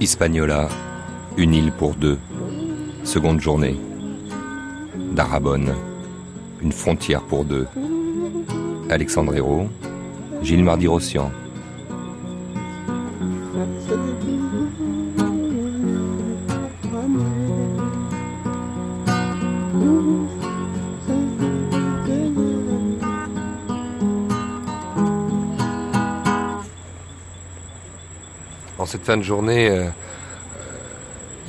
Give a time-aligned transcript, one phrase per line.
[0.00, 0.68] Hispaniola,
[1.36, 2.18] une île pour deux.
[3.02, 3.80] Seconde journée.
[5.12, 5.74] Darabonne,
[6.62, 7.66] une frontière pour deux.
[8.90, 9.34] Alexandre
[10.42, 11.32] Gilles Mardi-Rossian.
[29.10, 29.90] Fin de journée, euh, euh,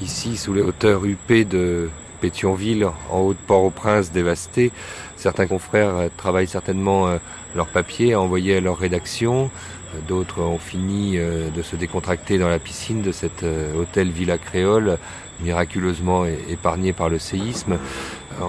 [0.01, 4.71] ici, sous les hauteurs huppées de Pétionville, en haut de Port-au-Prince dévasté,
[5.15, 7.17] certains confrères euh, travaillent certainement euh,
[7.55, 9.51] leur papier à envoyer à leur rédaction.
[10.07, 13.43] D'autres ont fini de se décontracter dans la piscine de cet
[13.77, 14.97] hôtel Villa Créole,
[15.41, 17.77] miraculeusement épargné par le séisme.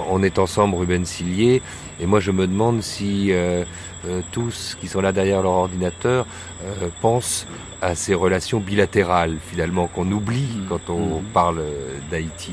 [0.08, 1.62] On est ensemble, Ruben Sillier,
[2.00, 3.64] et moi je me demande si euh,
[4.06, 6.26] euh, tous qui sont là derrière leur ordinateur
[6.64, 7.46] euh, pensent
[7.80, 11.22] à ces relations bilatérales, finalement, qu'on oublie quand on Mhm.
[11.34, 11.62] parle
[12.10, 12.52] d'Haïti.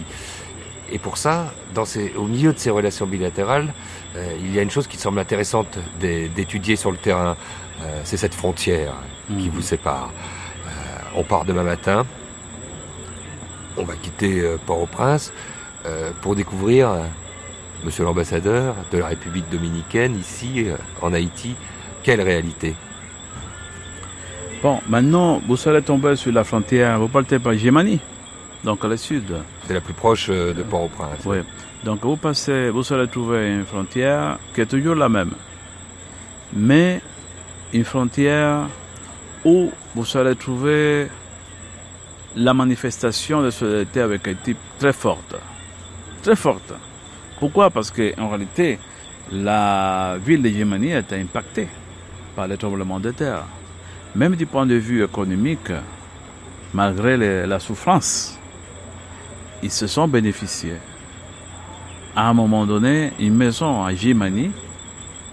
[0.91, 3.73] Et pour ça, dans ces, au milieu de ces relations bilatérales,
[4.41, 7.37] il y a une chose qui semble intéressante d'é- d'étudier sur le terrain,
[8.03, 8.93] c'est cette frontière
[9.27, 9.49] qui Mhm.
[9.51, 10.11] vous sépare.
[11.15, 12.07] On part demain matin,
[13.77, 15.31] on va quitter Port-au-Prince
[16.21, 16.89] pour découvrir,
[17.83, 21.55] monsieur l'ambassadeur de la République dominicaine, ici, euh, en Haïti,
[22.03, 22.75] quelle réalité?
[24.61, 27.99] Bon, maintenant, vous allez tomber sur la frontière, vous partez par Gémanie,
[28.63, 29.23] donc à le sud.
[29.67, 31.19] C'est la plus proche euh, de Port-au-Prince.
[31.25, 31.37] Oui.
[31.83, 35.31] Donc vous passez, vous allez trouver une frontière qui est toujours la même.
[36.53, 37.01] Mais
[37.71, 38.67] une frontière
[39.45, 41.07] où vous allez trouver
[42.35, 45.35] la manifestation de solidarité avec un type très forte.
[46.21, 46.73] Très forte.
[47.39, 47.69] Pourquoi?
[47.69, 48.79] Parce qu'en réalité,
[49.31, 51.67] la ville de Gémanie a été impactée
[52.35, 53.43] par les tremblements de terre.
[54.15, 55.71] Même du point de vue économique,
[56.73, 58.37] malgré la souffrance,
[59.61, 60.77] ils se sont bénéficiés.
[62.15, 64.51] À un moment donné, une maison à Jimani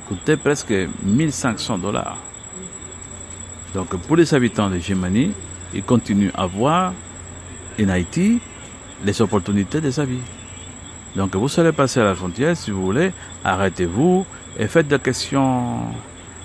[0.09, 2.19] coûtait presque 1500 dollars.
[3.75, 5.33] Donc pour les habitants de Jimani,
[5.75, 6.93] ils continuent à voir
[7.81, 8.41] en Haïti
[9.05, 10.21] les opportunités de sa vie.
[11.17, 13.11] Donc vous allez passer à la frontière, si vous voulez,
[13.45, 14.27] arrêtez-vous
[14.59, 15.79] et faites des questions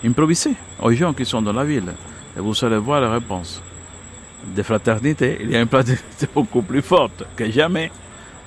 [0.04, 1.92] improvisées aux gens qui sont dans la ville.
[2.38, 3.62] Et vous allez voir les réponses.
[4.56, 7.92] De fraternité, il y a une fraternité beaucoup plus forte que jamais.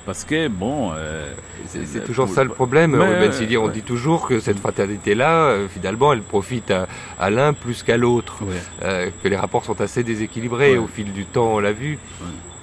[0.05, 0.91] Parce que, bon...
[0.93, 1.31] euh,
[1.67, 3.57] C'est toujours ça le problème, Ruben Sillier.
[3.57, 3.71] On ouais.
[3.73, 6.87] dit toujours que cette fraternité-là, euh, finalement, elle profite à,
[7.19, 8.43] à l'un plus qu'à l'autre.
[8.43, 8.61] ouais.
[8.83, 10.77] Euh, que les rapports sont assez déséquilibrés Ouais.
[10.77, 11.97] au fil du temps, on l'a vu.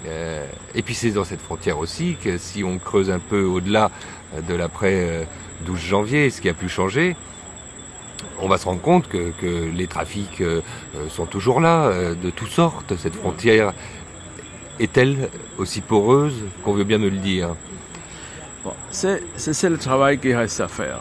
[0.06, 3.90] Euh, et puis c'est dans cette frontière aussi que si on creuse un peu au-delà
[4.36, 5.24] euh, de l'après euh,
[5.66, 7.14] 12 janvier, ce qui a pu changer,
[8.40, 9.32] on va se rendre compte que,
[9.74, 10.60] les trafics euh,
[10.96, 12.94] euh, sont toujours là, euh, de toutes sortes.
[12.96, 13.72] Cette frontière
[14.80, 17.50] est-elle aussi poreuse qu'on veut bien me le dire?
[18.64, 19.20] Bon, c'est
[19.68, 21.00] le travail qui reste à faire.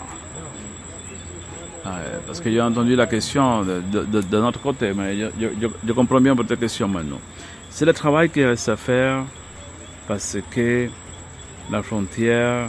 [1.86, 6.22] Euh, parce que j'ai entendu la question de, de- notre côté, mais je- je comprends
[6.22, 7.20] bien votre question maintenant.
[7.74, 9.24] C'est le travail qui reste à faire
[10.06, 10.90] parce que
[11.72, 12.68] la frontière,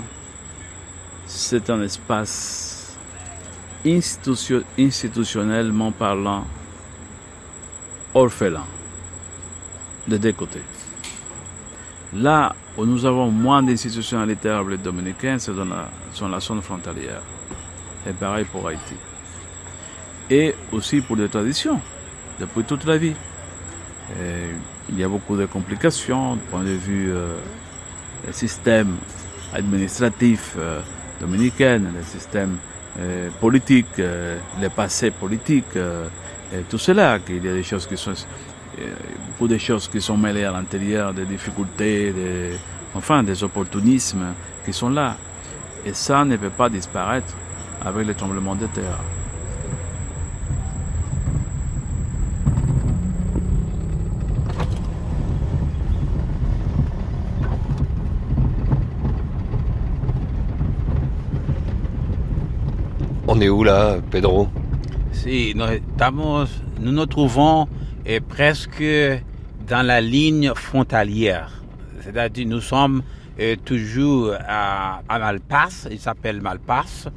[1.27, 2.97] c'est un espace
[3.85, 6.47] institution- institutionnellement parlant
[8.15, 8.65] orphelin
[10.07, 10.63] de deux côtés.
[12.15, 15.65] Là où nous avons moins d'institutionnalité République dominicaine, c'est dans
[16.29, 17.23] la, zone frontalière.
[18.09, 18.95] Et pareil pour Haïti.
[20.31, 21.81] Et aussi pour les traditions,
[22.39, 23.15] depuis toute la vie.
[24.88, 27.37] Il y a beaucoup de complications du point de vue euh,
[28.26, 28.97] des systèmes
[29.54, 30.81] administratifs euh,
[31.20, 32.56] dominicains, les systèmes
[32.98, 36.09] euh, politiques, euh, les passés politiques, euh,
[36.69, 37.19] tout cela.
[37.19, 38.82] qu'il y a des choses qui sont euh,
[39.28, 42.51] beaucoup de choses qui sont mêlées à l'intérieur, des difficultés, des,
[42.95, 44.34] enfin des opportunismes
[44.65, 45.16] qui sont là.
[45.84, 47.34] Et ça ne peut pas disparaître
[47.84, 48.98] avec les tremblements de terre.
[63.34, 64.47] On est où là, Pedro?
[65.11, 67.67] Si, nous, nous trouvons
[68.05, 68.84] eh, presque
[69.67, 71.63] dans la ligne frontalière.
[72.03, 73.03] C'est-à-dire, nous sommes
[73.39, 77.09] eh, toujours à, Malpass, il s'appelle Malpass,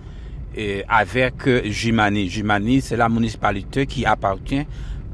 [0.55, 2.29] et avec euh, Jimani.
[2.29, 4.65] Jimani, c'est la municipalité qui appartient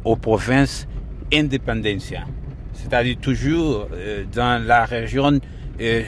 [0.06, 0.88] aux provinces
[1.34, 2.26] Independencia.
[2.74, 5.40] C'est-à-dire toujours euh, dans la région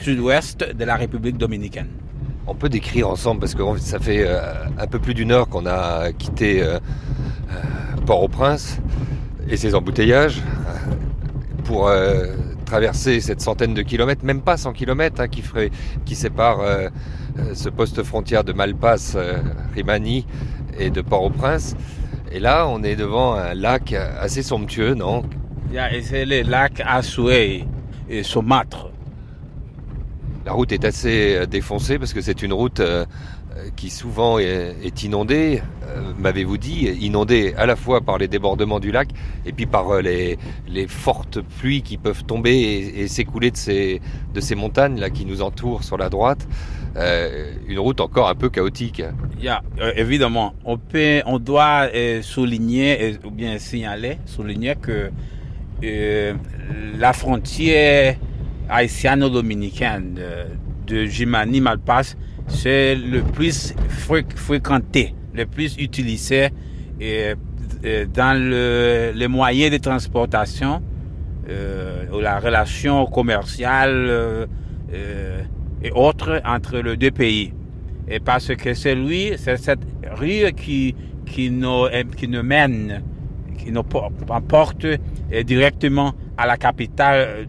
[0.02, 1.88] sud-ouest de la République dominicaine.
[2.46, 4.28] On peut décrire ensemble parce que ça fait
[4.78, 6.62] un peu plus d'une heure qu'on a quitté
[8.06, 8.80] Port-au-Prince
[9.48, 10.42] et ses embouteillages
[11.64, 11.90] pour
[12.64, 15.70] traverser cette centaine de kilomètres, même pas 100 kilomètres, hein, qui, ferait,
[16.12, 16.88] sépare euh,
[17.38, 19.38] euh, ce poste frontière de Malpasse, euh,
[19.74, 20.26] Rimani
[20.78, 21.76] et de Port-au-Prince.
[22.32, 25.22] Et là, on est devant un lac assez somptueux, non?
[26.02, 26.82] C'est le lac
[28.08, 28.90] et Saumâtre.
[30.44, 32.80] La route est assez défoncée parce que c'est une route
[33.76, 38.90] qui souvent est, inondée, euh, m'avez-vous dit, inondée à la fois par les débordements du
[38.90, 39.08] lac
[39.46, 44.98] et puis par euh, les, fortes pluies qui peuvent tomber et, s'écouler de ces, montagnes
[44.98, 46.46] là qui nous entourent sur la droite.
[46.96, 49.02] Euh, une route encore un peu chaotique.
[49.96, 51.88] évidemment, on, peut, on doit
[52.22, 55.10] souligner ou bien signaler, souligner que
[55.82, 58.16] la frontière
[58.68, 60.18] haïtiano-dominicaine
[60.86, 62.16] de, Jimani Malpasse
[62.46, 63.74] c'est le plus
[64.36, 66.50] fréquenté, le plus utilisé
[67.00, 70.82] dans le, les moyens de transportation
[71.46, 74.46] euh, ou la relation commerciale euh,
[74.94, 75.42] euh,
[75.82, 77.52] et autres entre les deux pays.
[78.08, 79.86] Et parce que c'est lui, c'est cette
[80.16, 80.94] rue qui,
[81.50, 81.86] nous,
[82.16, 83.02] qui nous mène,
[83.58, 84.86] qui nous porte
[85.44, 87.48] directement à la capitale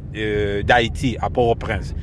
[0.64, 1.94] d'Haïti, à Port-au-Prince.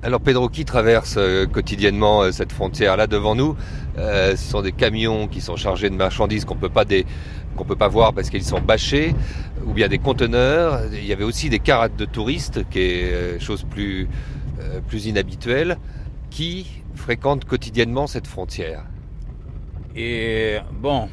[0.00, 3.56] Alors Pedro, qui traverse euh, quotidiennement euh, cette frontière-là devant nous?
[3.98, 6.84] Euh, Ce sont des camions qui sont chargés de marchandises qu'on peut pas
[7.56, 9.12] qu'on peut pas voir parce qu'ils sont bâchés,
[9.66, 10.82] ou bien des conteneurs.
[10.92, 14.08] Il y avait aussi des carates de touristes, qui est chose plus
[14.86, 15.78] plus inhabituelle,
[16.30, 18.84] qui fréquentent quotidiennement cette frontière.
[19.96, 21.08] Et bon,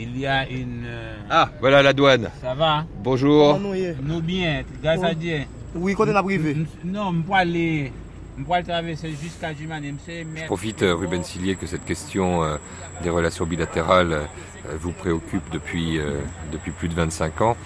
[0.00, 0.86] il y a une.
[1.28, 2.30] Ah, voilà la douane.
[2.40, 3.60] Ça va Bonjour.
[3.60, 5.40] Nous bien, grâce à Dieu.
[5.74, 6.56] Oui, côté la privée.
[6.84, 7.92] Non, je peux aller.
[8.38, 9.94] Je traverser jusqu'à Jumani.
[10.08, 12.56] Je profite, euh, Ruben Sillier, que cette question euh,
[13.02, 14.26] des relations bilatérales euh,
[14.78, 16.00] vous préoccupe depuis,
[16.50, 17.56] depuis plus de 25 ans,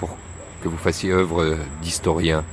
[0.00, 0.16] pour
[0.62, 2.44] que vous fassiez œuvre d'historien.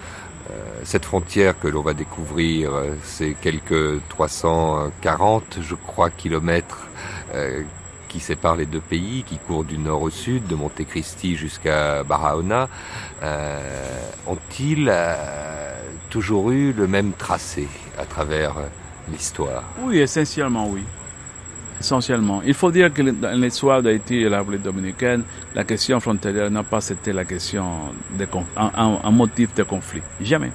[0.83, 2.71] Cette frontière que l'on va découvrir,
[3.03, 6.87] c'est quelques 340, je crois, kilomètres
[8.09, 12.03] qui sépare les deux pays, qui court du nord au sud, de Monte Cristi jusqu'à
[12.03, 12.67] Barahona,
[13.23, 15.15] euh, ont-ils euh,
[16.09, 17.67] toujours eu le même tracé
[17.97, 18.67] à travers euh,
[19.09, 19.63] l'histoire?
[19.81, 20.83] Oui, essentiellement oui.
[21.79, 22.41] Essentiellement.
[22.45, 25.23] Il faut dire que dans l'histoire d'Haïti et la République dominicaine,
[25.56, 28.27] la question frontalière n'a pas été la question de,
[28.57, 30.01] un, un motif de conflit.
[30.19, 30.51] Jamais.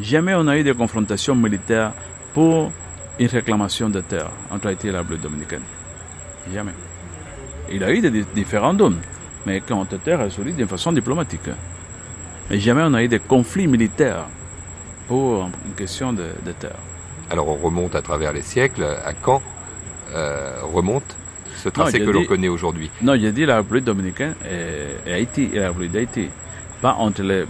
[0.00, 1.92] Jamais on a eu de confrontation militaire
[2.34, 2.72] pour
[3.18, 5.62] une réclamation de terre entre Haïti et la République dominicaine.
[6.52, 6.72] Jamais.
[7.70, 8.98] Il a eu des référendums,
[9.46, 11.48] mais qui ont été résolus d'une façon diplomatique.
[12.50, 14.26] Mais jamais on a eu des conflits militaires
[15.06, 16.24] pour une question de,
[16.58, 16.76] terre.
[17.30, 18.84] Alors on remonte à travers les siècles.
[18.84, 19.40] À quand
[20.14, 21.16] euh, remonte
[21.56, 22.90] ce tracé que l'on connaît aujourd'hui?
[23.02, 26.28] Non, j'ai dit la République dominicaine et, Haïti, et la République d'Haïti.
[26.82, 27.44] Pas entre les,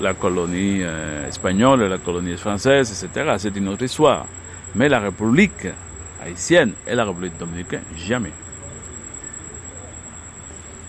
[0.00, 3.34] la colonie euh, espagnole et la colonie française, etc.
[3.38, 4.26] C'est une autre histoire.
[4.74, 5.68] Mais la République
[6.24, 8.32] haïtienne et la République dominicaine, jamais.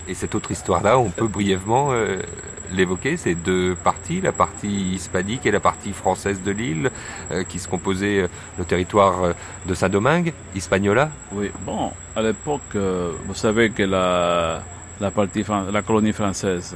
[0.07, 2.21] Et cette autre histoire-là, on peut brièvement euh,
[2.71, 6.91] l'évoquer, ces deux parties, la partie hispanique et la partie française de l'île,
[7.31, 8.27] euh, qui se composaient euh,
[8.59, 9.33] le territoire
[9.65, 14.61] de Saint-Domingue, Hispaniola Oui, bon, à l'époque, vous savez que la,
[15.01, 16.75] la, partie, la colonie française,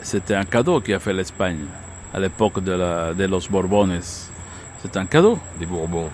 [0.00, 1.64] c'était un cadeau qui a fait l'Espagne,
[2.14, 4.00] à l'époque de, la, de los Borbones.
[4.82, 5.38] C'est un cadeau.
[5.58, 6.10] Des Bourbons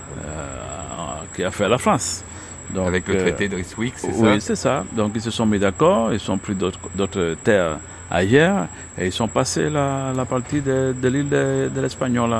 [1.35, 2.25] qui a fait la France.
[2.73, 4.85] Donc, Avec le traité de Ryswick, c'est ça Oui, c'est ça.
[4.97, 7.79] Donc ils se sont mis d'accord, ils ont pris d'autres terres
[8.11, 8.67] ailleurs
[8.99, 12.33] et ils sont passés la, la partie de, l'île de, l'Espagnol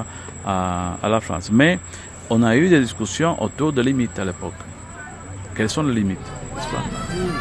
[0.47, 1.51] à, à, la France.
[1.53, 1.79] Mais
[2.31, 4.55] on a eu des discussions autour des limites à l'époque.
[5.55, 6.19] Quelles sont les limites,
[6.55, 7.32] n'est-ce pas?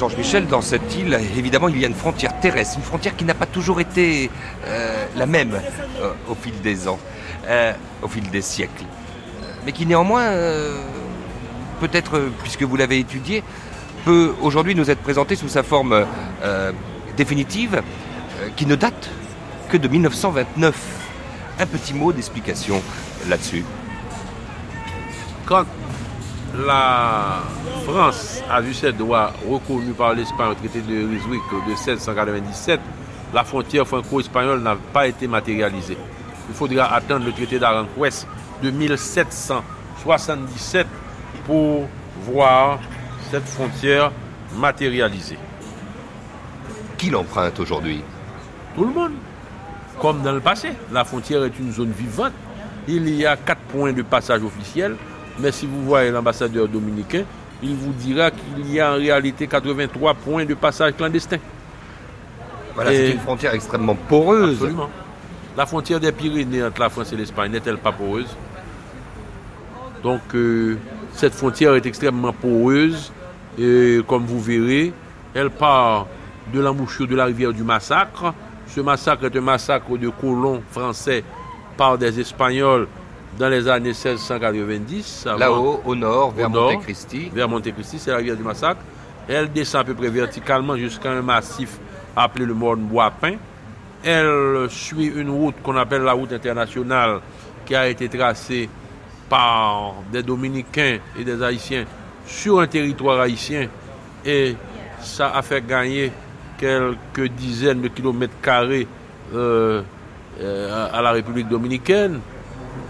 [0.00, 3.26] Georges Michel, dans cette île, évidemment, il y a une frontière terrestre, une frontière qui
[3.26, 4.30] n'a pas toujours été
[4.64, 5.60] euh, la même
[6.00, 6.98] euh, au fil des ans,
[7.46, 8.84] euh, au fil des siècles,
[9.66, 10.30] mais qui néanmoins,
[11.80, 13.44] peut-être, puisque vous l'avez étudié,
[14.06, 16.06] peut aujourd'hui nous être présentée sous sa forme
[17.18, 17.82] définitive,
[18.56, 19.10] qui ne date
[19.68, 20.74] que de 1929.
[21.58, 22.80] Un petit mot d'explication
[23.28, 23.66] là-dessus.
[25.44, 25.66] Quand
[26.56, 27.42] la
[27.86, 32.80] France a vu ses droits reconnus par l'Espagne au traité de Rizwick de 1797,
[33.32, 35.96] la frontière franco-espagnole n'a pas été matérialisée.
[36.48, 38.26] Il faudra attendre le traité d'Aranjuez
[38.62, 40.86] de 1777
[41.46, 41.88] pour
[42.24, 42.78] voir
[43.30, 44.12] cette frontière
[44.56, 45.38] matérialisée.
[46.98, 48.02] Qui l'emprunte aujourd'hui?
[48.74, 49.12] Tout le monde.
[50.00, 52.32] Comme dans le passé, la frontière est une zone vivante.
[52.88, 54.96] Il y a quatre points de passage officiels,
[55.40, 57.24] mais si vous voyez l'ambassadeur dominicain,
[57.62, 61.38] il vous dira qu'il y a en réalité 83 points de passage clandestins.
[62.74, 64.54] Voilà, c'est une frontière extrêmement poreuse.
[64.54, 64.90] Absolument.
[65.56, 68.34] La frontière des Pyrénées entre la France et l'Espagne n'est-elle pas poreuse?
[70.02, 70.78] Donc, euh,
[71.12, 73.12] cette frontière est extrêmement poreuse.
[73.58, 74.92] Et comme vous verrez,
[75.34, 76.06] elle part
[76.54, 78.32] de l'embouchure de la rivière du Massacre.
[78.66, 81.24] Ce massacre est un massacre de colons français
[81.76, 82.86] par des Espagnols
[83.38, 85.26] dans les années 1690.
[85.26, 86.72] avant- Là-haut, au nord, vers Au nord.
[86.72, 87.30] Monte Cristi.
[87.32, 88.80] vers Monte Cristi, c'est la rivière du Massacre.
[89.28, 91.78] Elle descend à peu près verticalement jusqu'à un massif
[92.16, 93.34] appelé le Morne Bois-Pin.
[94.02, 97.20] Elle suit une route qu'on appelle la route internationale
[97.66, 98.68] qui a été tracée
[99.28, 101.84] par des Dominicains et des Haïtiens
[102.26, 103.68] sur un territoire haïtien
[104.24, 104.56] et
[105.00, 106.10] ça a fait gagner
[106.58, 108.86] quelques dizaines de kilomètres carrés
[109.34, 109.82] euh,
[110.40, 112.20] euh, à la République dominicaine.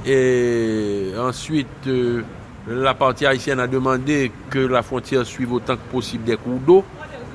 [0.06, 2.22] Et ensuite, euh,
[2.66, 6.84] la partie haïtienne a demandé que la frontière suive autant que possible des cours d'eau.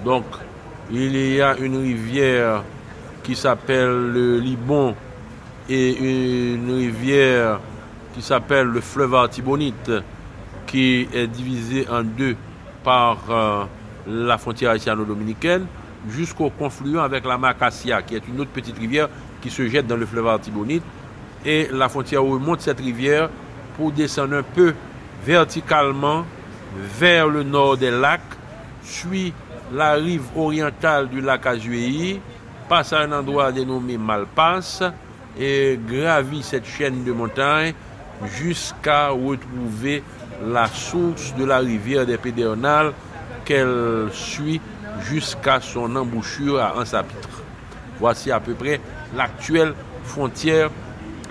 [0.03, 0.25] Donc,
[0.91, 2.63] il y a une rivière
[3.23, 4.95] qui s'appelle le Libon
[5.69, 7.59] et une rivière
[8.13, 9.91] qui s'appelle le fleuve Artibonite,
[10.67, 12.35] qui est divisée en deux
[12.83, 13.63] par euh,
[14.07, 15.65] la frontière haïtiano-dominicaine
[16.09, 19.09] jusqu'au confluent avec la Macassia, qui est une autre petite rivière
[19.41, 20.83] qui se jette dans le fleuve Artibonite.
[21.45, 23.29] Et la frontière remonte cette rivière
[23.77, 24.73] pour descendre un peu
[25.23, 26.25] verticalement
[26.75, 28.21] vers le nord des lacs,
[28.83, 29.33] suit
[29.71, 32.19] la rive orientale du lac Azuéi,
[32.67, 34.83] passe à un endroit dénommé Malpasse
[35.39, 37.73] et gravit cette chaîne de montagnes
[38.37, 40.03] jusqu'à retrouver
[40.43, 42.93] la source de la rivière des Pédernales
[43.43, 44.61] qu'elle suit
[45.01, 47.43] jusqu'à son embouchure à Ansapitre.
[47.99, 48.79] Voici à peu près
[49.15, 49.73] l'actuelle
[50.03, 50.69] frontière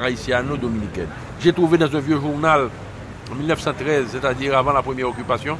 [0.00, 1.08] haïtiano-dominicaine.
[1.40, 2.68] J'ai trouvé dans un vieux journal
[3.30, 5.56] en 1913, c'est-à-dire avant la première occupation,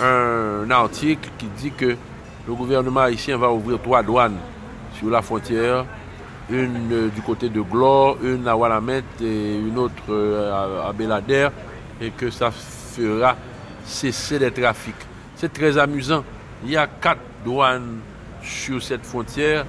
[0.00, 1.96] un article qui dit que
[2.46, 4.36] le gouvernement haïtien va ouvrir trois douanes
[4.98, 5.86] sur la frontière,
[6.50, 10.92] une euh, du côté de Glore, une à Walamette et une autre euh, à, à
[10.92, 11.48] Belader,
[12.00, 13.34] et que ça fera
[13.84, 14.94] cesser les trafics.
[15.36, 16.22] C'est très amusant.
[16.64, 17.98] Il y a quatre douanes
[18.44, 19.64] sur cette frontière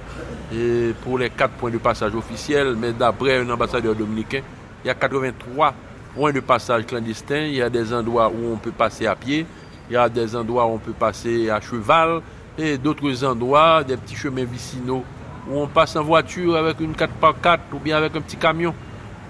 [1.02, 4.40] pour les quatre points de passage officiels, mais d'après un ambassadeur dominicain,
[4.84, 5.74] il y a 83
[6.14, 7.46] points de passage clandestins.
[7.46, 9.46] Il y a des endroits où on peut passer à pied,
[9.90, 12.20] il y a des endroits où on peut passer à cheval
[12.58, 15.04] et d'autres endroits, des petits chemins vicinaux
[15.50, 18.74] où on passe en voiture avec une 4x4 ou bien avec un petit camion.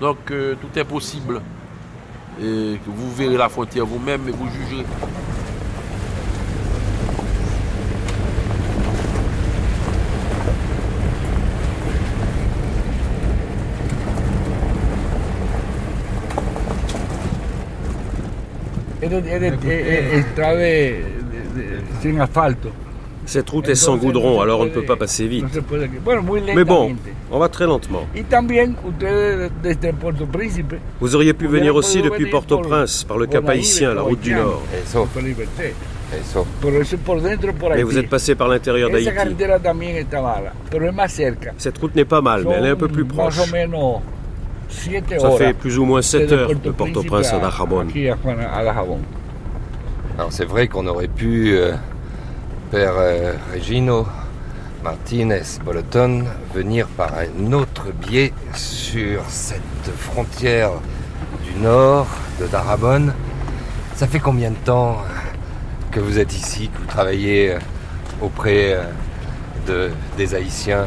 [0.01, 1.41] Donc euh, tout est possible.
[2.39, 4.85] Vous verrez la frontière vous-même et vous jugerez.
[19.01, 19.06] Era, era, eh, eh, strade de- de- sin asfalto.
[23.27, 25.47] Cette route est sans goudron, alors on ne peut pas passer vite.
[26.55, 26.95] Mais bon,
[27.31, 28.07] on va très lentement.
[31.01, 34.63] Vous auriez pu venir aussi depuis Port-au-Prince, par le Cap Haïtien, la route du Nord.
[37.75, 39.11] Mais vous êtes passé par l'intérieur d'Haïti.
[41.59, 43.35] Cette route n'est pas mal, mais elle est un peu plus proche.
[44.69, 47.89] Ça fait plus ou moins 7 desde heures de Port-au-Prince à Dajabón.
[50.19, 51.73] Alors c'est vrai qu'on aurait pu, euh,
[52.71, 54.07] Père euh, Regino
[54.83, 59.61] Martinez Boloton, venir par un autre biais sur cette
[59.97, 60.73] frontière
[61.45, 62.09] du nord
[62.41, 63.15] de Darabonne.
[63.95, 67.59] Ça fait combien de temps euh, que vous êtes ici, que vous travaillez euh,
[68.21, 68.77] auprès
[69.69, 70.87] de, des Haïtiens,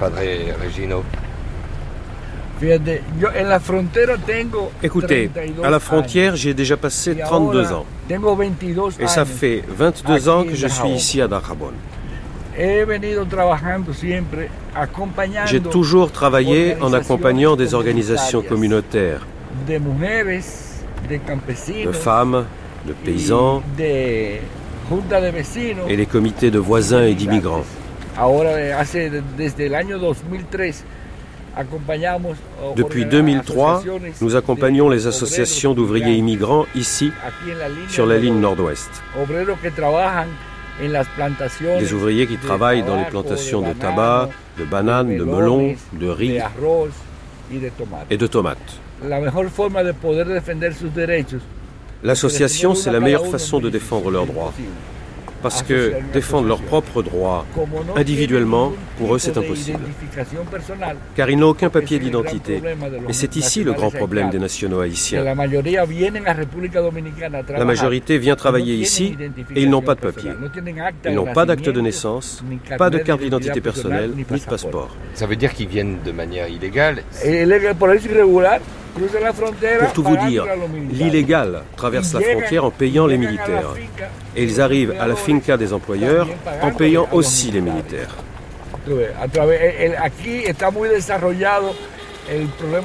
[0.00, 0.20] Padre
[0.64, 2.47] Regino Fíjate, yo en la frontera tengo
[4.82, 7.86] Écoutez, 32 à la frontière, j'ai déjà passé Y 32 ahora ans.
[8.08, 11.28] Tengo 22 Et ça fait 22 ans que je suis ici à
[14.74, 19.24] acompañando J'ai toujours travaillé en accompagnant des organisations communautaires,
[19.68, 19.78] de
[21.92, 22.44] femmes,
[22.86, 23.62] de paysans
[25.88, 27.64] et les comités de voisins et d'immigrants.
[32.76, 33.82] Depuis 2003,
[34.20, 37.10] nous accompagnons les associations d'ouvriers immigrants ici,
[37.88, 38.90] sur la ligne nord-ouest.
[41.80, 46.38] Des ouvriers qui travaillent dans les plantations de tabac, de bananes, de melons, de riz
[48.10, 48.80] et de tomates.
[52.04, 54.52] L'association, c'est la meilleure façon de défendre leurs droits.
[55.42, 57.46] Parce que défendre leurs propres droits
[57.96, 59.80] individuellement, pour eux, c'est impossible.
[61.14, 62.60] Car ils n'ont aucun papier d'identité.
[63.08, 65.22] Et c'est ici le grand problème des nationaux haïtiens.
[65.22, 65.34] La
[67.64, 69.16] majorité vient travailler ici
[69.54, 70.30] et ils n'ont pas de papier.
[71.04, 72.42] Ils n'ont pas d'acte de naissance,
[72.76, 74.96] pas de carte d'identité personnelle, ni de passeport.
[75.14, 77.02] Ça veut dire qu'ils viennent de manière illégale
[79.80, 80.44] pour tout vous dire,
[80.90, 83.74] l'illégal traverse la frontière en payant les militaires.
[84.36, 86.28] Et ils arrivent à la finca des employeurs
[86.62, 88.16] en payant aussi les militaires.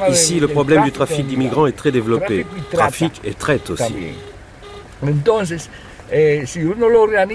[0.10, 2.46] Ici, le problème du trafic d'immigrants est très développé.
[2.72, 3.94] Trafic et traite aussi.
[6.12, 6.44] Eh,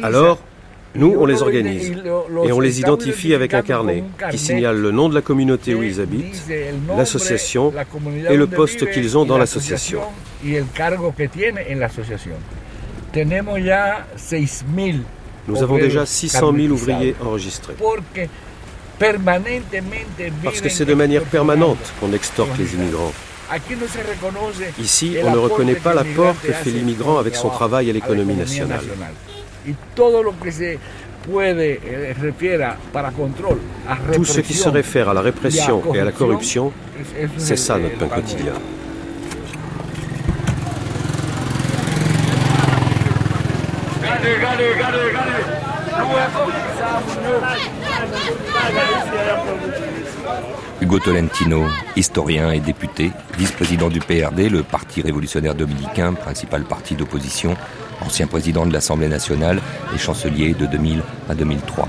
[0.02, 0.38] Alors,
[0.94, 1.92] nous, on les organise
[2.44, 5.82] et on les identifie avec un carnet qui signale le nom de la communauté où
[5.82, 6.42] ils habitent,
[6.96, 7.72] l'association
[8.28, 10.00] et le poste qu'ils ont dans l'association.
[15.48, 17.74] Nous avons déjà 600 000 ouvriers enregistrés.
[20.44, 23.12] Parce que c'est de manière permanente qu'on extorque les immigrants.
[24.78, 28.84] Ici, on ne reconnaît pas l'apport que fait l'immigrant avec son travail à l'économie nationale.
[29.66, 29.74] Eh,
[34.14, 36.72] Tout ce qui se réfère à la répression et à la corruption,
[37.36, 38.52] c'est ça notre pain quotidien.
[50.80, 51.64] Hugo Tolentino,
[51.96, 57.56] historien et député, vice-président du PRD, le Parti révolutionnaire dominicain, principal parti d'opposition,
[58.04, 59.60] ancien président de l'Assemblée nationale
[59.94, 61.88] et chancelier de 2000 à 2003.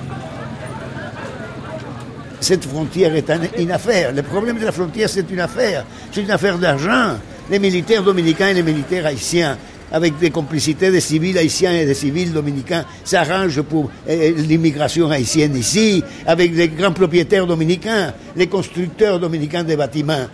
[2.42, 4.14] Cette frontière est une affaire.
[4.14, 5.86] Le problème de la frontière, c'est une affaire.
[6.12, 7.18] C'est une affaire d'argent.
[7.52, 9.58] Les militaires dominicains et les militaires haïtiens,
[9.92, 15.56] avec des complicités des civils haïtiens et des civils dominicains, s'arrangent pour euh, l'immigration haïtienne
[15.56, 20.28] ici, avec les grands propriétaires dominicains, les constructeurs dominicains des bâtiments.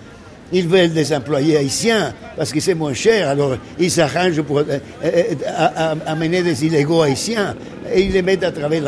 [0.51, 3.29] Ils veulent des employés haïtiens parce que c'est moins cher.
[3.29, 4.63] Alors ils s'arrangent pour euh,
[5.03, 7.55] euh, amener des illégaux haïtiens
[7.91, 8.81] et ils les mettent à travers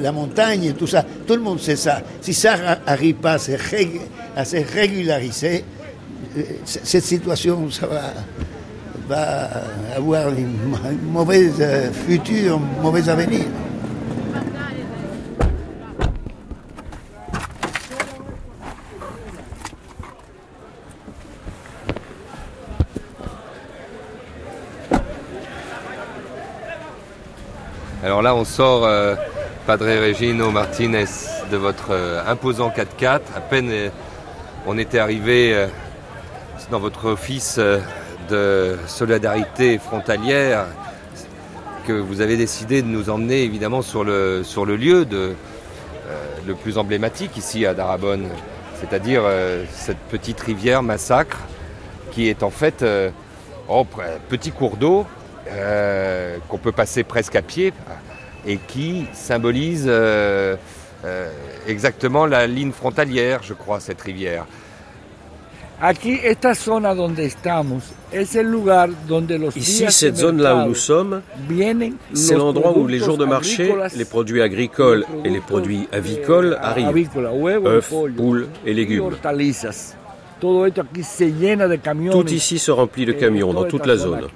[0.00, 1.04] la, montagne tout ça.
[1.26, 2.00] Tout le monde sait ça.
[2.20, 5.64] Si ça n'arrive pas à se, régulariser,
[6.38, 8.02] euh, cette situation ça va,
[9.08, 9.48] va
[9.96, 11.50] avoir un mauvais
[12.06, 13.44] futur, un mauvais avenir.
[28.22, 29.16] Là, on sort, euh,
[29.66, 31.06] Padre Regino Martinez,
[31.50, 33.20] de votre euh, imposant 4x4.
[33.34, 33.88] À peine euh,
[34.64, 35.66] on était arrivé
[36.70, 37.58] dans votre office
[38.30, 40.66] de solidarité frontalière
[41.84, 45.04] que vous avez décidé de nous emmener évidemment sur le, sur le lieu
[46.46, 48.28] le plus emblématique ici à Darabonne,
[48.78, 49.24] c'est-à-dire
[49.72, 51.40] cette petite rivière Massacre
[52.12, 53.12] qui est en fait un
[54.28, 55.04] petit cours d'eau
[56.48, 57.72] qu'on peut passer presque à pied
[58.46, 60.56] et qui symbolise euh,
[61.04, 61.30] euh,
[61.66, 64.46] exactement la ligne frontalière, je crois, cette rivière.
[69.56, 71.22] Ici, cette zone-là où nous sommes,
[72.14, 77.10] c'est l'endroit où les jours de marché, les produits agricoles et les produits avicoles arrivent.
[77.66, 79.10] œufs, poules et légumes.
[82.10, 84.28] Tout ici se remplit de camions dans toute la zone.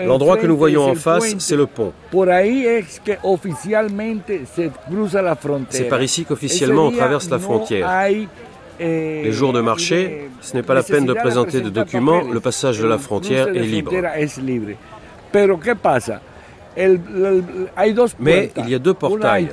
[0.00, 1.92] Eh, L'endroit que nous voyons en face, c'est le pont.
[5.70, 7.88] C'est par ici qu'officiellement on traverse la frontière.
[8.80, 12.40] Eh, Les jours de marché, ce n'est pas la peine de présenter de documents, le
[12.40, 13.90] passage de la frontière est libre.
[18.20, 19.48] Mais il y a deux portails.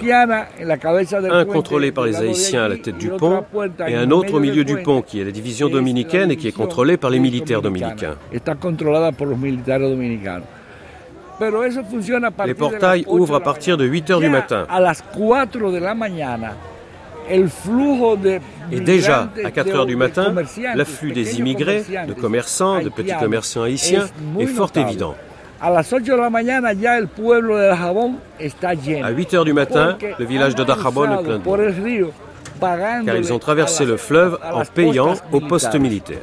[1.31, 3.43] Un contrôlé par les Haïtiens à la tête du pont
[3.87, 6.51] et un autre au milieu du pont qui est la division dominicaine et qui est
[6.51, 8.15] contrôlé par les militaires dominicains.
[12.45, 14.65] Les portails ouvrent à partir de 8 heures du matin.
[18.71, 20.33] Et déjà, à 4 heures du matin,
[20.75, 24.05] l'afflux des immigrés, de commerçants, de petits commerçants haïtiens
[24.39, 25.15] est fort évident.
[29.03, 31.43] À 8 heures du matin, le village de Dajabón est plein d'eau.
[33.05, 36.19] car ils ont traversé le fleuve en payant au poste militaire.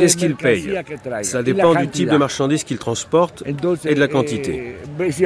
[0.00, 0.78] Qu'est-ce qu'ils payent
[1.22, 3.52] Ça dépend du type de marchandises qu'ils transportent et
[3.94, 4.76] de la quantité.
[5.00, 5.22] Eh, si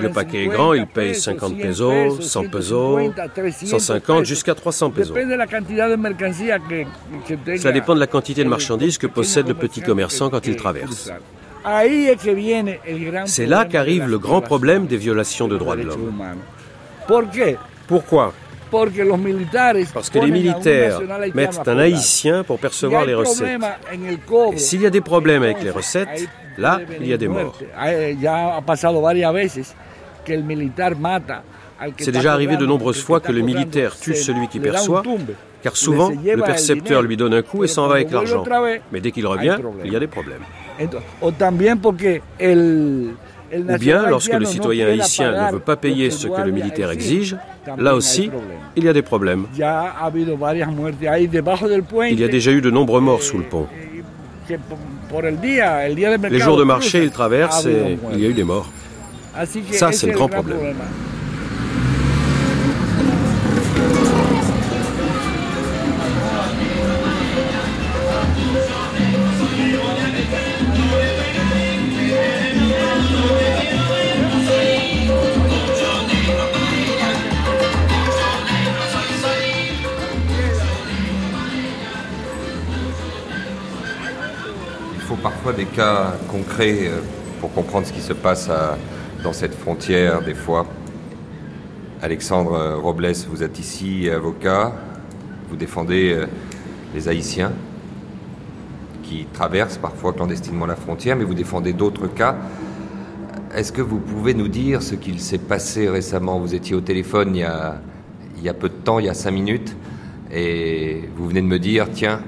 [0.00, 3.12] le paquet est grand, ils payent 50 pesos, 100 pesos,
[3.64, 5.14] 150 jusqu'à 300 pesos.
[7.56, 11.10] Ça dépend de la quantité de marchandises que possède le petit commerçant quand il traverse.
[13.26, 16.14] C'est là qu'arrive le grand problème des violations de droits de l'homme.
[17.88, 18.32] Pourquoi?
[18.70, 21.00] Parce que les militaires
[21.34, 23.60] mettent un haïtien pour percevoir les recettes.
[24.52, 26.28] Et s'il y a des problèmes avec les recettes,
[26.58, 27.58] là, il y a des morts.
[31.98, 35.02] C'est déjà arrivé de nombreuses fois que le militaire tue celui qui perçoit,
[35.62, 38.44] car souvent, le percepteur lui donne un coup et s'en va avec l'argent.
[38.92, 40.42] Mais dès qu'il revient, il y a des problèmes.
[43.52, 47.36] Ou bien, lorsque le citoyen haïtien ne veut pas payer ce que le militaire exige,
[47.76, 48.30] là aussi,
[48.76, 49.46] il y a des problèmes.
[49.54, 49.60] Il
[52.20, 53.66] y a déjà eu de nombreux morts sous le pont.
[56.30, 58.70] Les jours de marché, ils traversent et il y a eu des morts.
[59.72, 60.58] Ça, c'est le grand problème.
[85.70, 87.00] Cas concrets euh,
[87.40, 88.50] pour comprendre ce qui se passe
[89.22, 90.66] dans cette frontière des fois.
[92.02, 94.72] Alexandre euh, Robles, vous êtes ici avocat,
[95.50, 96.26] vous défendez euh,
[96.94, 97.52] les Haïtiens
[99.02, 102.36] qui traversent parfois clandestinement la frontière, mais vous défendez d'autres cas.
[103.54, 106.38] Est-ce que vous pouvez nous dire ce qu'il s'est passé récemment?
[106.38, 107.80] Vous étiez au téléphone il y, a,
[108.38, 109.76] il y a peu de temps, il y a cinq minutes,
[110.32, 112.22] et vous venez de me dire, tiens,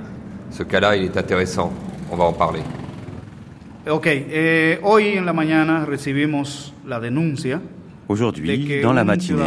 [0.51, 1.73] ce cas-là, il est intéressant,
[2.11, 2.61] on va en parler.
[3.91, 7.61] Ok, eh, hoy en la mañana recibimos la denuncia.
[8.07, 9.43] Aujourd'hui, dans la matinée,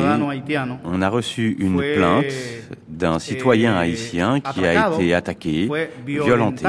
[0.84, 2.34] on a reçu une plainte
[2.89, 5.69] d'un citoyen eh, haïtien qui a été attaqué,
[6.06, 6.65] violenté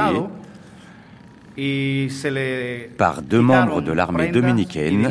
[2.96, 5.08] par deux membres de l'armée dominicaine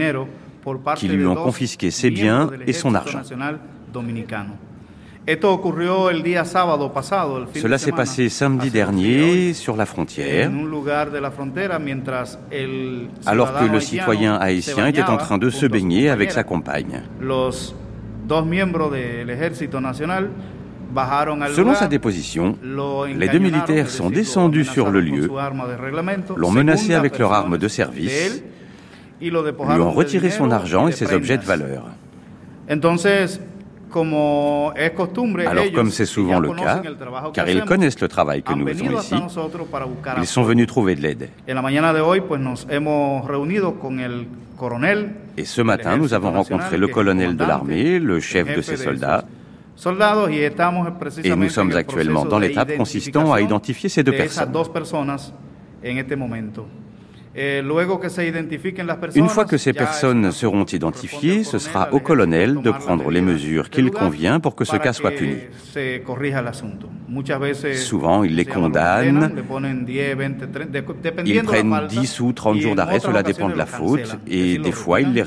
[0.96, 3.22] qui lui ont confisqué ses biens et son argent.
[7.56, 10.52] Cela s'est passé samedi dernier sur la frontière,
[13.26, 17.02] alors que le citoyen haïtien était en train de se baigner avec sa compagne.
[21.56, 22.58] Selon sa déposition,
[23.18, 25.30] les deux militaires sont descendus sur le lieu,
[26.38, 28.44] l'ont menacé avec leur arme de service,
[29.20, 31.90] lui ont retiré son argent et ses objets de valeur.
[35.48, 36.82] Alors comme c'est souvent le cas,
[37.34, 39.16] car ils connaissent le travail que nous faisons ici,
[40.18, 41.30] ils sont venus trouver de l'aide.
[45.38, 49.24] Et ce matin, nous avons rencontré le colonel de l'armée, le chef de ses soldats,
[51.24, 54.52] et nous sommes actuellement dans l'étape consistant à identifier ces deux personnes.
[57.38, 63.70] Une fois que ces personnes seront identifiées, ce sera au colonel de prendre les mesures
[63.70, 65.36] qu'il convient pour que ce cas soit puni.
[67.76, 69.32] Souvent, il les condamne.
[71.26, 75.02] Ils prennent 10 ou 30 jours d'arrêt, cela dépend de la faute, et des fois,
[75.02, 75.24] ils les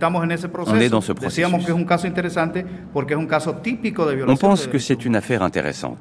[0.00, 1.52] On est dans ce processus.
[4.26, 5.98] On pense que c'est une affaire intéressante,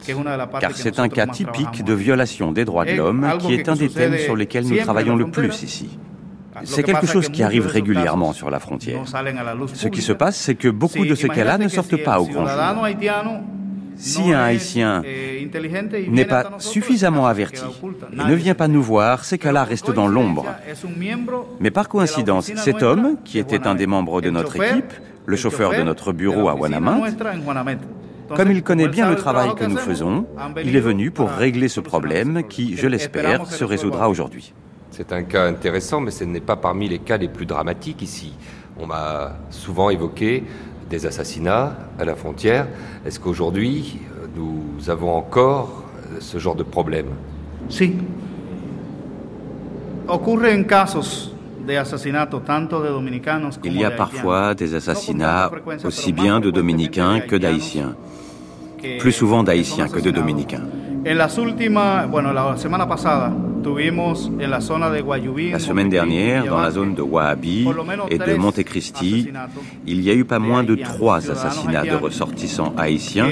[0.59, 3.89] car c'est un cas typique de violation des droits de l'homme qui est un des
[3.89, 5.97] thèmes sur lesquels nous travaillons le plus ici.
[6.63, 9.01] C'est quelque chose qui arrive régulièrement sur la frontière.
[9.73, 12.45] Ce qui se passe, c'est que beaucoup de ces cas-là ne sortent pas au grand
[12.47, 12.57] jour.
[14.01, 15.47] Si un Haïtien eh,
[16.09, 17.63] n'est pas suffisamment averti
[18.13, 20.45] et ne vient pas nous voir, ces cas-là restent dans l'ombre.
[21.59, 24.91] Mais par coïncidence, cet homme, qui était un des membres de notre équipe,
[25.25, 27.03] le chauffeur de notre bureau à Wanamant,
[28.35, 30.25] comme il connaît bien le travail que nous faisons,
[30.63, 34.53] il est venu pour régler ce problème qui, je l'espère, se résoudra aujourd'hui.
[34.89, 38.33] C'est un cas intéressant, mais ce n'est pas parmi les cas les plus dramatiques ici.
[38.79, 40.43] On m'a souvent évoqué
[40.91, 42.67] des assassinats à la frontière.
[43.05, 43.99] Est-ce qu'aujourd'hui,
[44.35, 45.85] nous avons encore
[46.19, 47.07] ce genre de problème?
[47.69, 47.93] Si.
[53.63, 55.51] Il y a parfois des assassinats
[55.85, 57.95] aussi bien de Dominicains que d'Haïtiens.
[58.99, 60.67] Plus souvent d'Haïtiens que de Dominicains.
[61.03, 63.33] En las últimas, bueno, la semana pasada,
[63.63, 67.67] La semaine dernière, dans la zone de Wahhabi
[68.09, 69.31] et de Montecristi,
[69.85, 73.27] il y a eu pas moins de trois assassinats de ressortissants haïtiens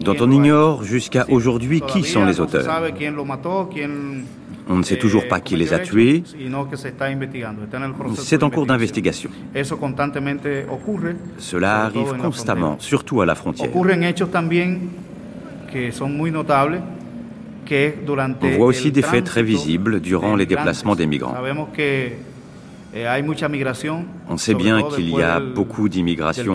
[0.00, 2.66] dont on ignore jusqu'à aujourd'hui qui sont les auteurs.
[4.68, 6.22] On ne sait toujours pas qui les a tués.
[8.16, 9.30] C'est en cours d'investigation.
[11.38, 13.70] Cela arrive constamment, surtout à la frontière.
[18.42, 21.34] On voit aussi des faits très visibles durant les déplacements des migrants.
[22.92, 23.06] Eh,
[24.28, 26.54] On sait bien qu'il y a beaucoup d'immigration,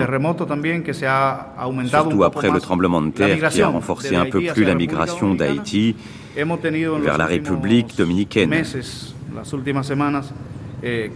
[1.87, 5.95] surtout après le tremblement de terre qui a renforcé un peu plus la migration d'Haïti
[6.35, 8.51] vers la République dominicaine.
[10.83, 11.09] Eh,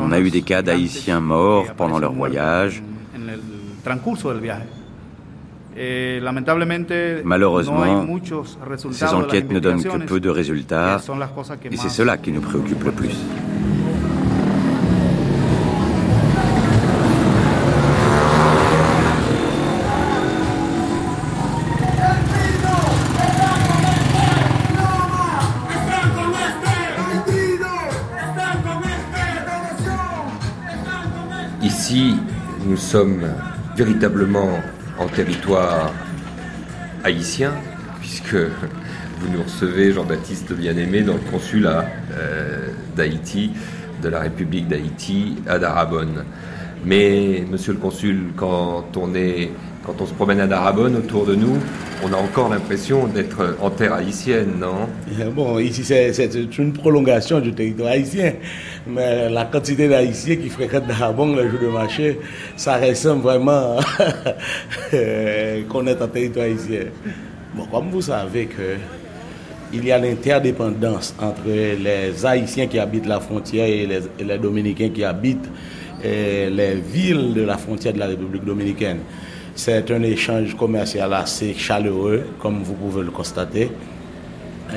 [0.00, 2.82] On a eu des cas d'Haïtiens morts pendant leur voyage.
[5.76, 6.20] Eh,
[7.24, 7.84] Malheureusement,
[8.90, 11.00] ces enquêtes ne donnent que peu de résultats
[11.70, 13.16] et c'est cela qui nous préoccupe le plus.
[31.62, 32.16] Ici,
[32.66, 33.26] nous sommes
[33.76, 34.48] véritablement
[34.98, 35.92] en territoire
[37.04, 37.52] haïtien,
[38.00, 43.52] puisque vous nous recevez, Jean-Baptiste Bien-Aimé, dans le consulat euh, d'Haïti,
[44.02, 46.24] de la République d'Haïti, à Darabonne.
[46.84, 49.50] Mais, monsieur le consul, quand on est
[49.88, 51.56] quand on se promène à Darabonne autour de nous,
[52.04, 54.86] on a encore l'impression d'être en terre haïtienne, non?
[55.30, 58.34] Bon, ici c'est une prolongation du territoire haïtien,
[58.86, 62.20] mais la quantité d'Haïtiens qui fréquentent Darabonne le jour de marché,
[62.54, 63.78] ça ressemble vraiment
[65.70, 66.80] qu'on est en territoire haïtien.
[67.54, 68.76] Bon, comme vous savez que
[69.72, 75.04] il y a l'interdépendance entre les Haïtiens qui habitent la frontière et les, Dominicains qui
[75.04, 75.48] habitent
[76.04, 78.98] eh, les villes de la frontière de la République dominicaine.
[79.58, 83.72] C'est un échange commercial assez chaleureux, comme vous pouvez le constater.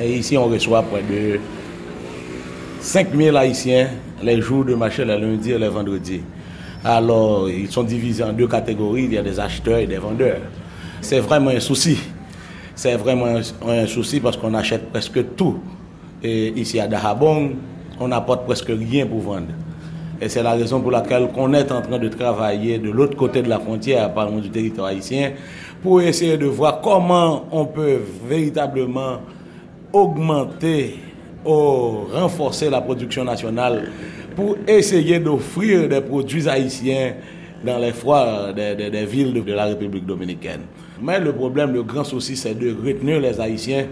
[0.02, 1.38] Et ici, on reçoit près de
[2.80, 3.90] 5000 Haïtiens
[4.24, 6.22] les jours de marché, les lundis et les vendredis.
[6.84, 9.04] Alors, ils sont divisés en deux catégories.
[9.04, 10.40] Il y a des acheteurs et des vendeurs.
[11.00, 11.96] C'est vraiment un souci.
[12.74, 13.36] C'est vraiment
[13.68, 15.60] un souci parce qu'on achète presque tout.
[16.24, 17.54] Et ici à Dahabong,
[18.00, 19.54] on n'apporte presque rien pour vendre.
[20.22, 23.42] Et c'est la raison pour laquelle on est en train de travailler de l'autre côté
[23.42, 25.32] de la frontière, par du territoire haïtien,
[25.82, 29.18] pour essayer de voir comment on peut véritablement
[29.92, 30.94] augmenter
[31.44, 33.90] ou renforcer la production nationale
[34.36, 37.14] pour essayer d'offrir des produits haïtiens
[37.64, 40.60] dans les foires des, villes de la République dominicaine.
[41.02, 43.86] Mais le problème, le grand souci, c'est de retenir les Haïtiens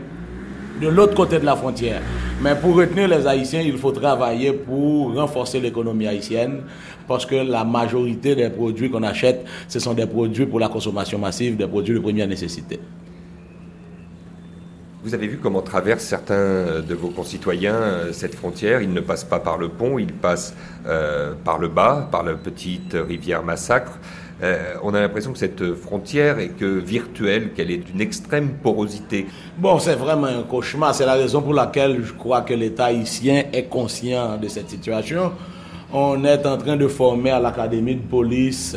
[0.80, 2.00] de l'autre côté de la frontière.
[2.42, 6.62] Mais pour retenir les Haïtiens, il faut travailler pour renforcer l'économie haïtienne
[7.06, 11.18] parce que la majorité des produits qu'on achète, ce sont des produits pour la consommation
[11.18, 12.80] massive, des produits de première nécessité.
[15.02, 18.82] Vous avez vu comment traversent certains de vos concitoyens euh, cette frontière.
[18.82, 20.54] Ils ne passent pas par le pont, ils passent
[20.86, 23.92] euh, par le bas, par la petite rivière Massacre.
[24.42, 29.26] Euh, on a l'impression que cette frontière est que virtuelle, qu'elle est d'une extrême porosité.
[29.59, 30.94] Bon, c'est vraiment un cauchemar.
[30.94, 35.33] C'est la raison pour laquelle je crois que l'État haïtien est conscient de cette situation.
[35.92, 38.76] On est en train de former à l'Académie de police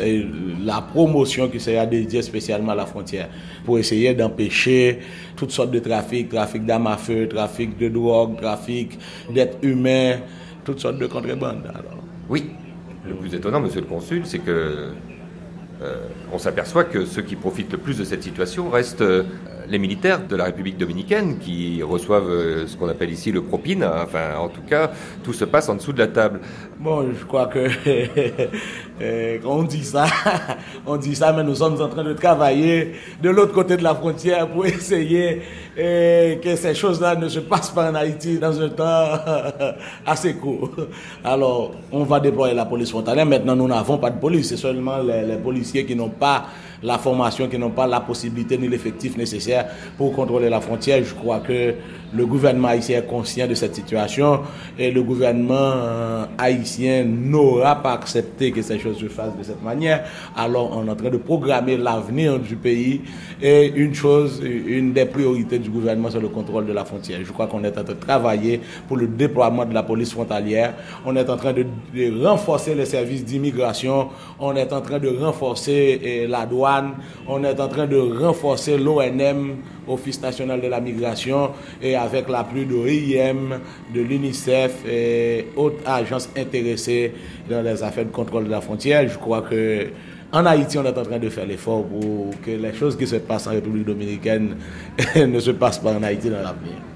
[0.66, 3.30] la promotion qui sera dédiée spécialement à la frontière
[3.64, 5.00] pour essayer d'empêcher
[5.36, 8.98] toutes sortes de trafics, trafic d'armes à feu, trafic de drogue, trafic
[9.32, 10.22] d'êtres humains,
[10.66, 11.72] toutes sortes de contrebandes.
[12.30, 12.50] Oui,
[13.08, 14.92] le plus étonnant, monsieur le consul, c'est que euh,
[16.32, 19.24] on s'aperçoit que ceux qui profitent le plus de cette situation restent euh,
[19.68, 23.84] les militaires de la République dominicaine qui reçoivent euh, ce qu'on appelle ici le propine.
[23.84, 24.92] Enfin, en tout cas,
[25.24, 26.42] tout se passe en dessous de la table.
[26.80, 27.68] Bon, je crois que
[29.46, 30.06] on dit ça,
[30.86, 33.96] on dit ça, mais nous sommes en train de travailler de l'autre côté de la
[33.96, 35.42] frontière pour essayer
[35.76, 39.10] que ces choses-là ne se passent pas en Haïti dans un temps
[40.06, 40.72] assez court.
[41.24, 43.26] Alors, on va déployer la police frontalière.
[43.26, 46.46] Maintenant, nous n'avons pas de police, c'est seulement les, les policiers qui n'ont pas
[46.84, 49.66] la formation, qui n'ont pas la possibilité ni l'effectif nécessaire
[49.98, 51.04] pour contrôler la frontière.
[51.04, 51.74] Je crois que
[52.16, 54.42] le gouvernement haïtien est conscient de cette situation
[54.78, 59.64] et le gouvernement euh, haïtien n'aura pas accepté que ces choses se fassent de cette
[59.64, 60.06] manière.
[60.36, 63.02] Alors on est en train de programmer l'avenir du pays
[63.42, 67.20] et une chose, une des priorités du gouvernement, c'est le contrôle de la frontière.
[67.24, 70.74] Je crois qu'on est en train de travailler pour le déploiement de la police frontalière.
[71.06, 71.66] On est en train de,
[72.24, 74.10] renforcer les services d'immigration.
[74.40, 76.94] On est en train de renforcer eh, la douane.
[77.28, 82.66] On est en train de renforcer l'ONM, Office national de la migration, et avec l'appui
[82.66, 83.60] de l'IM,
[83.94, 87.14] de l'UNICEF et autres agences intéressées
[87.50, 89.08] dans les affaires de contrôle de la frontière.
[89.08, 89.88] Je crois que
[90.32, 93.18] en Haïti, on est en train de faire l'effort pour que les choses qui se
[93.18, 94.58] passent en République dominicaine
[95.16, 96.93] ne se passent pas en Haïti dans l'avenir.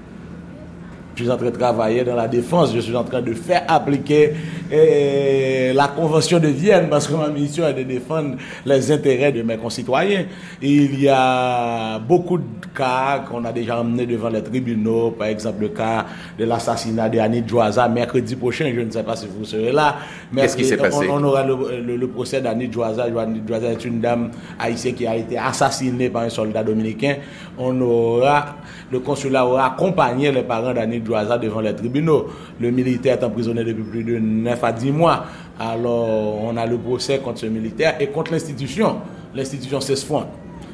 [1.18, 3.64] Je suis en train de travailler dans la défense, je suis en train de faire
[3.66, 4.34] appliquer
[4.70, 9.42] eh, la Convention de Vienne parce que ma mission est de défendre les intérêts de
[9.42, 10.26] mes concitoyens.
[10.62, 15.62] Il y a beaucoup de cas qu'on a déjà emmenés devant les tribunaux, par exemple
[15.62, 16.06] le cas
[16.38, 19.96] de l'assassinat d'Annie Joaza mercredi prochain, je ne sais pas si vous serez là.
[20.32, 21.08] Qu'est-ce qui s'est passé?
[21.10, 23.06] on, aura le, procès d'Annie Joaza.
[23.18, 27.16] Annie Joaza est une dame haïtienne qui a été assassinée par un soldat dominicain.
[27.58, 28.54] On aura,
[28.90, 32.28] le consulat aura accompagné les parents d'Annie devant les tribunaux.
[32.60, 35.24] Le militaire est emprisonné depuis plus de 9 à 10 mois.
[35.60, 38.96] Alors, on a le procès contre ce militaire et contre l'institution.
[39.34, 40.26] L'institution CESFONT.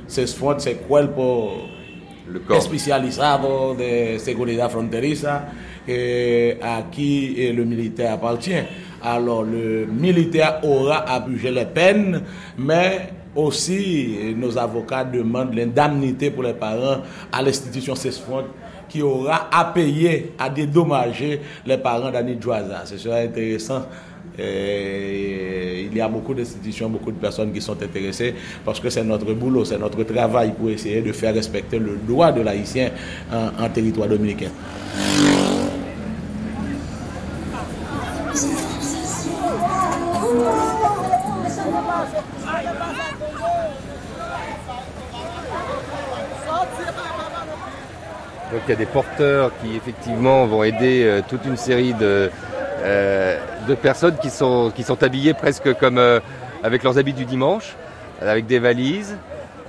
[0.06, 1.08] CESFONT, c'est quoi le
[2.40, 5.46] corps especializado de seguridad fronteriza
[6.62, 8.62] à qui le militaire appartient.
[9.02, 12.22] Alors, le militaire aura bouger les peines,
[12.56, 18.44] mais aussi nos avocats demandent l'indemnité pour les parents à l'institution CESFONT
[18.88, 22.82] qui aura à payer, à dédommager les parents d'Annie Joaza.
[22.84, 23.82] Ce sera intéressant.
[24.38, 29.32] il y a beaucoup d'institutions, beaucoup de personnes qui sont intéressées parce que c'est notre
[29.32, 32.90] boulot, c'est notre travail pour essayer de faire respecter le droit de l'haïtien
[33.32, 34.50] en, en territoire dominicain.
[48.54, 52.30] Donc il y a des porteurs qui effectivement vont aider euh, toute une série de,
[52.84, 53.36] euh,
[53.66, 56.20] de personnes qui sont, qui sont habillées presque comme euh,
[56.62, 57.74] avec leurs habits du dimanche,
[58.22, 59.16] avec des valises.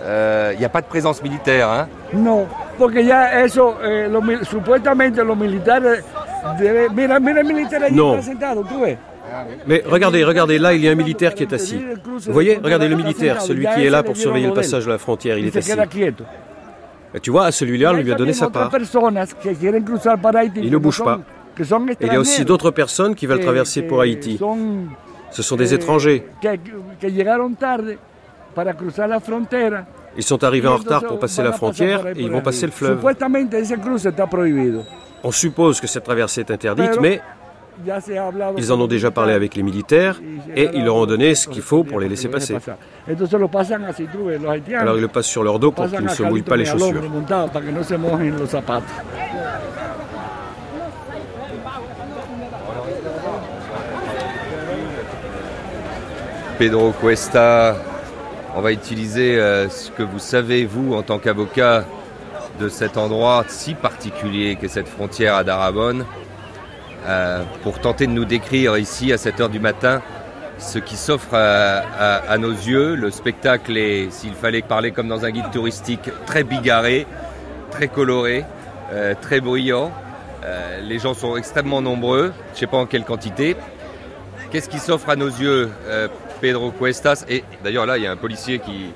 [0.07, 1.67] Il n'y a pas de présence militaire.
[1.67, 2.45] Hein non,
[2.77, 6.03] parce que ya eso, eh, lo, supuestamente los militares...
[6.93, 8.21] mira, mira el militar allí non.
[8.21, 8.97] sentado, tu ves
[9.65, 11.81] mais regardez, regardez, là il y a un militaire qui est assis.
[12.05, 14.99] Vous voyez, regardez le militaire, celui qui est là pour surveiller le passage de la
[14.99, 15.71] frontière, il est assis.
[17.21, 18.71] Tu vois, celui-là, on lui a donné sa part.
[20.55, 21.19] Il ne bouge pas.
[22.01, 24.39] il y a aussi d'autres personnes qui veulent traverser pour Haïti.
[25.31, 26.25] Ce sont des étrangers.
[30.17, 32.99] Ils sont arrivés en retard pour passer la frontière et ils vont passer le fleuve.
[35.23, 37.21] On suppose que cette traversée est interdite, mais
[38.57, 40.21] ils en ont déjà parlé avec les militaires
[40.55, 42.57] et ils leur ont donné ce qu'il faut pour les laisser passer.
[43.07, 47.01] Alors ils le passent sur leur dos pour qu'ils ne se mouillent pas les chaussures.
[56.57, 57.75] Pedro Cuesta,
[58.55, 61.83] on va utiliser euh, ce que vous savez, vous, en tant qu'avocat,
[62.61, 66.05] de cet endroit si particulier qu'est cette frontière à Darabonne.
[67.07, 70.01] Euh, pour tenter de nous décrire ici à 7 heure du matin
[70.57, 72.95] ce qui s'offre à, nos yeux.
[72.95, 77.05] Le spectacle est, s'il fallait parler comme dans un guide touristique, très bigarré,
[77.71, 78.45] très coloré,
[78.93, 79.91] euh, très bruyant.
[80.45, 83.57] Euh, les gens sont extrêmement nombreux, je ne sais pas en quelle quantité.
[84.49, 85.69] Qu'est-ce qui s'offre à nos yeux,
[86.39, 87.25] Pedro Cuestas?
[87.27, 88.93] Et d'ailleurs là, il y a un policier qui,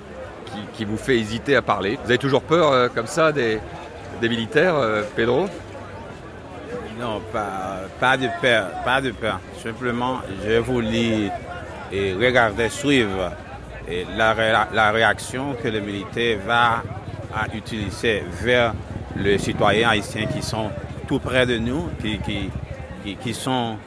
[0.73, 1.99] qui, vous fait hésiter à parler.
[2.03, 3.59] Vous avez toujours peur comme ça des
[4.21, 4.75] militaires,
[5.15, 5.47] Pedro?
[6.99, 9.39] Non, pas, pas de peur, pas de peur.
[9.63, 11.31] Simplement, je voulais
[11.91, 13.31] et regarder, suivre
[14.15, 14.35] la,
[14.71, 16.83] la, réaction que le militaire va
[17.33, 18.73] à utiliser vers
[19.15, 20.69] les citoyens haïtiens qui sont
[21.07, 23.77] tout près de nous, qui, qui, qui, sont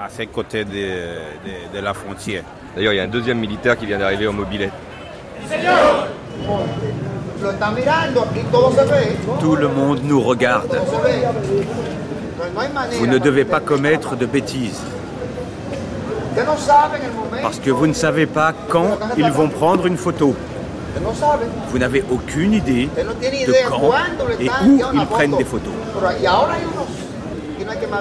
[0.00, 2.44] à ses côtés de, de, la frontière.
[2.76, 4.72] D'ailleurs, il y a un deuxième militaire qui vient d'arriver en mobilette.
[9.40, 10.68] Tout le monde nous regarde.
[12.98, 14.80] Vous ne devez pas commettre de bêtises.
[17.42, 20.34] Parce que vous ne savez pas quand ils vont prendre une photo.
[21.68, 23.92] Vous n'avez aucune idée de quand
[24.40, 25.72] et où ils prennent des photos.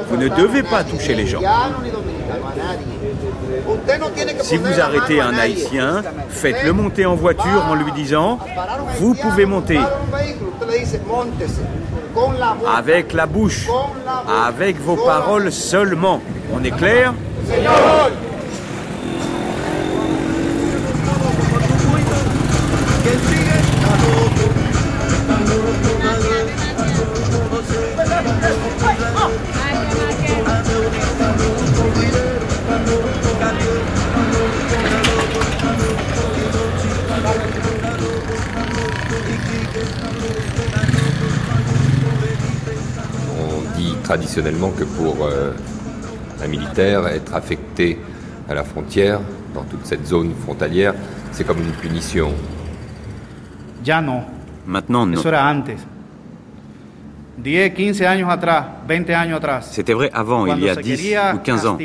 [0.09, 1.41] Vous ne devez pas toucher les gens.
[4.41, 8.39] Si vous arrêtez un Haïtien, faites-le monter en voiture en lui disant⁇
[8.99, 9.77] Vous pouvez monter⁇
[12.75, 13.67] avec la bouche,
[14.45, 16.21] avec vos paroles seulement.
[16.53, 17.13] On est clair?
[44.11, 45.53] Traditionnellement que pour euh,
[46.43, 47.97] un militaire, être affecté
[48.49, 49.21] à la frontière,
[49.53, 50.93] dans toute cette zone frontalière,
[51.31, 52.33] c'est comme une punition.
[54.67, 55.15] Maintenant, non.
[59.61, 61.77] C'était vrai avant, il y a 10 ou 15 ans.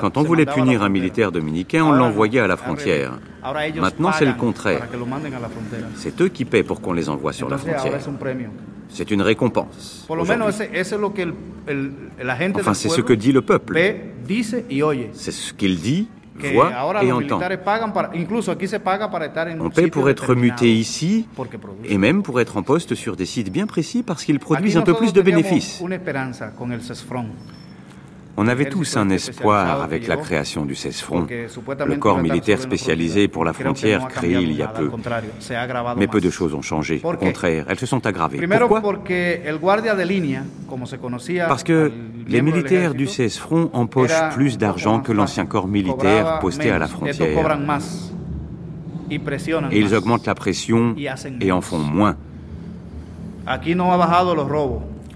[0.00, 3.12] Quand on voulait punir un militaire dominicain, on l'envoyait à la frontière.
[3.80, 4.82] Maintenant, c'est le contraire.
[5.96, 7.98] C'est eux qui paient pour qu'on les envoie sur la frontière.
[8.88, 10.06] C'est une récompense.
[12.54, 13.78] Enfin, c'est ce que dit le peuple.
[15.12, 16.08] C'est ce qu'il dit
[16.52, 16.72] voit
[17.02, 17.40] et entend.
[19.60, 21.26] On paie pour être muté ici
[21.84, 24.82] et même pour être en poste sur des sites bien précis parce qu'ils produisent un
[24.82, 25.82] peu plus de bénéfices.
[28.42, 31.26] On avait tous un espoir avec la création du CESFRON,
[31.86, 34.90] le corps militaire spécialisé pour la frontière créé il y a peu.
[35.98, 37.02] Mais peu de choses ont changé.
[37.04, 38.40] Au contraire, elles se sont aggravées.
[38.46, 38.80] Pourquoi?
[41.48, 41.92] Parce que
[42.26, 47.60] les militaires du CESFRON empochent plus d'argent que l'ancien corps militaire posté à la frontière.
[49.10, 50.94] Et ils augmentent la pression
[51.40, 52.16] et en font moins.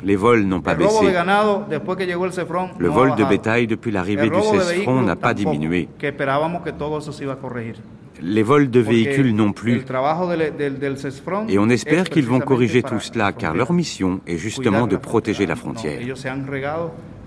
[0.04, 1.06] Les vols n'ont pas baissé.
[2.78, 5.88] Le vol de bétail depuis l'arrivée du CESFRON n'a pas diminué.
[8.22, 9.82] Les vols de véhicules non plus.
[11.48, 15.46] Et on espère qu'ils vont corriger tout cela car leur mission est justement de protéger
[15.46, 16.00] la frontière.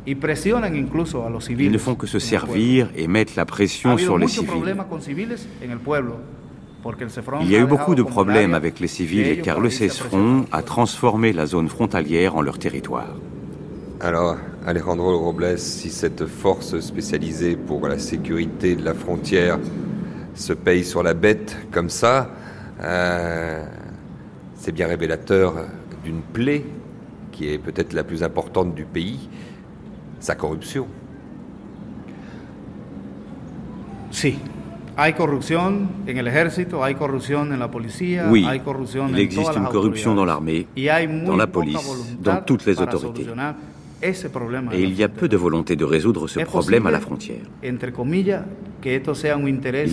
[0.05, 4.75] Ils ne font que se servir et mettre la pression sur les civils.
[7.41, 11.33] Il y a eu beaucoup de problèmes avec les civils car le CESFRON a transformé
[11.33, 13.15] la zone frontalière en leur territoire.
[13.99, 19.57] Alors, Alejandro Robles, si cette force spécialisée pour la sécurité de la frontière
[20.35, 22.29] se paye sur la bête comme ça,
[22.81, 23.63] euh,
[24.55, 25.55] c'est bien révélateur
[26.03, 26.63] d'une plaie
[27.31, 29.29] qui est peut-être la plus importante du pays,
[30.19, 30.87] sa corruption.
[34.11, 34.37] Si,
[38.29, 38.45] oui,
[39.09, 40.65] il existe une corruption dans l'armée,
[41.25, 43.25] dans la police, dans toutes les autorités.
[44.01, 47.41] Et il y a peu de volonté de résoudre ce problème à la frontière.
[47.63, 47.77] Il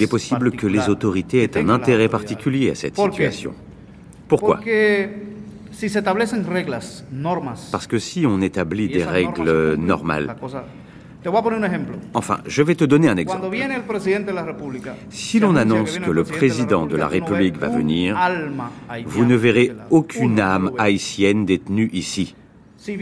[0.02, 3.52] est possible que les autorités aient un intérêt particulier à cette situation.
[4.28, 4.60] Pourquoi?
[7.72, 10.34] Parce que si on établit des règles normales,
[12.14, 13.46] Enfin, je vais te donner un exemple.
[15.10, 18.18] Si l'on annonce que le président de la République va venir,
[19.06, 22.34] vous ne verrez aucune âme haïtienne détenue ici.
[22.76, 22.92] Si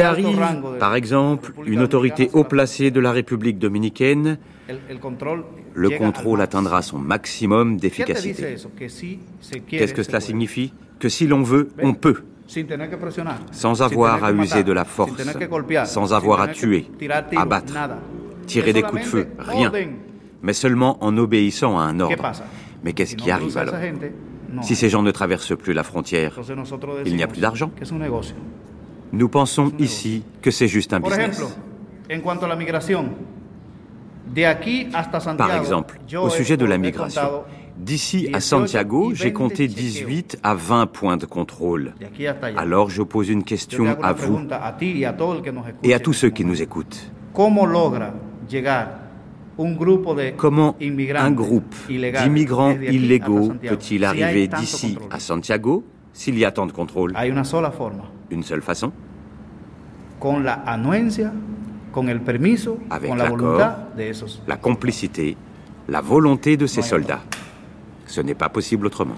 [0.00, 0.40] arrive,
[0.78, 4.38] par exemple, une autorité haut placée de la République dominicaine,
[5.74, 8.54] le contrôle atteindra son maximum d'efficacité.
[9.68, 10.72] Qu'est-ce que cela signifie?
[11.00, 12.22] Que si l'on veut, on peut
[13.52, 15.22] sans avoir à user de la force,
[15.84, 16.86] sans avoir à tuer,
[17.36, 17.74] abattre,
[18.46, 19.72] tirer des coups de feu, rien,
[20.42, 22.32] mais seulement en obéissant à un ordre.
[22.82, 23.74] Mais qu'est-ce qui arrive alors?
[24.62, 26.38] Si ces gens ne traversent plus la frontière,
[27.04, 27.70] il n'y a plus d'argent.
[29.12, 31.42] Nous pensons ici que c'est juste un business.
[35.38, 37.44] Par exemple, au sujet de la migration,
[37.80, 41.94] D'ici à Santiago, j'ai compté 18 à 20 points de contrôle.
[42.56, 44.38] Alors je pose une question à vous
[45.82, 47.10] et à tous ceux qui nous écoutent.
[50.36, 50.76] Comment
[51.16, 57.14] un groupe d'immigrants illégaux peut-il arriver d'ici à Santiago s'il y a tant de contrôle?
[58.30, 58.92] Une seule façon.
[62.90, 63.60] Avec l'accord,
[64.46, 65.36] la complicité,
[65.88, 67.22] la volonté de ces soldats.
[68.10, 69.14] Ce n'est pas possible autrement.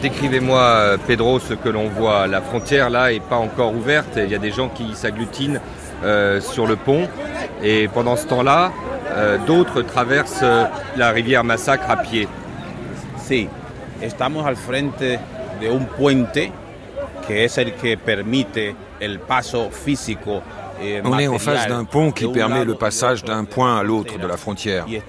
[0.00, 2.28] Décrivez-moi, euh, Pedro, ce que l'on voit.
[2.28, 4.16] La frontière, là, n'est pas encore ouverte.
[4.16, 5.58] Il y a des gens qui s'agglutinent
[6.04, 7.08] euh, sur le pont.
[7.60, 8.70] Et pendant ce temps-là,
[9.10, 10.44] euh, d'autres traversent
[10.96, 12.28] la rivière Massacre à pied.
[13.16, 13.48] Si,
[14.00, 16.52] estamos al frente de un puente
[17.28, 18.74] que es el que permite
[20.80, 24.18] eh, On est en face d'un pont qui permet le passage d'un point à l'autre
[24.18, 24.86] de la frontière.
[24.88, 25.02] Et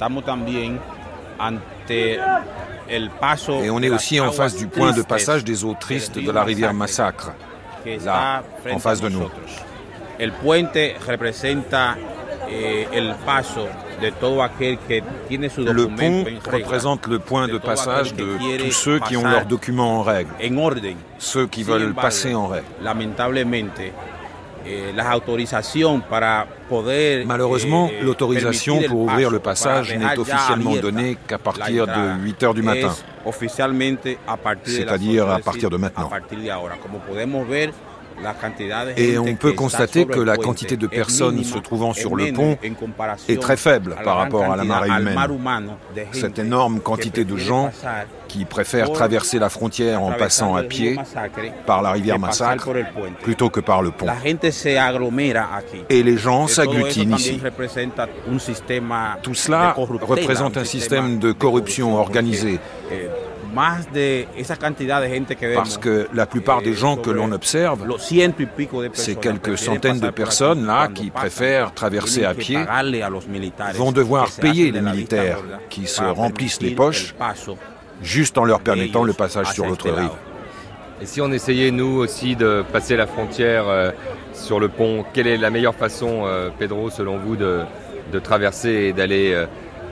[3.70, 6.74] on est aussi en face du point de passage des eaux tristes de la rivière
[6.74, 7.32] Massacre,
[8.04, 9.30] là, en face de nous.
[10.20, 10.32] Le
[15.88, 20.32] pont représente le point de passage de tous ceux qui ont leurs documents en règle,
[21.18, 22.66] ceux qui veulent passer en règle.
[27.26, 32.62] Malheureusement, l'autorisation pour ouvrir le passage n'est officiellement donnée qu'à partir de 8 heures du
[32.62, 32.94] matin,
[34.66, 36.10] c'est-à-dire à partir de maintenant.
[38.98, 42.58] Et on peut constater que la quantité de personnes se trouvant sur le pont
[43.28, 45.70] est très faible par rapport à la marée humaine.
[46.12, 47.72] Cette énorme quantité de gens
[48.28, 50.98] qui préfèrent traverser la frontière en passant à pied
[51.66, 52.70] par la rivière Massacre
[53.22, 54.08] plutôt que par le pont.
[55.90, 57.42] Et les gens s'agglutinent ici.
[59.24, 62.60] Tout cela représente un système de corruption organisée
[65.56, 67.86] parce que la plupart des gens que l'on observe,
[68.94, 72.60] ces quelques centaines de personnes là qui préfèrent traverser à pied,
[73.76, 75.40] vont devoir payer les militaires
[75.70, 77.16] qui se remplissent les poches
[78.02, 80.10] juste en leur permettant le passage sur l'autre rive.
[81.02, 83.92] Et si on essayait nous aussi de passer la frontière euh,
[84.34, 87.64] sur le pont, quelle est la meilleure façon, euh, Pedro, selon vous, de,
[88.22, 89.46] traverser et d'aller euh,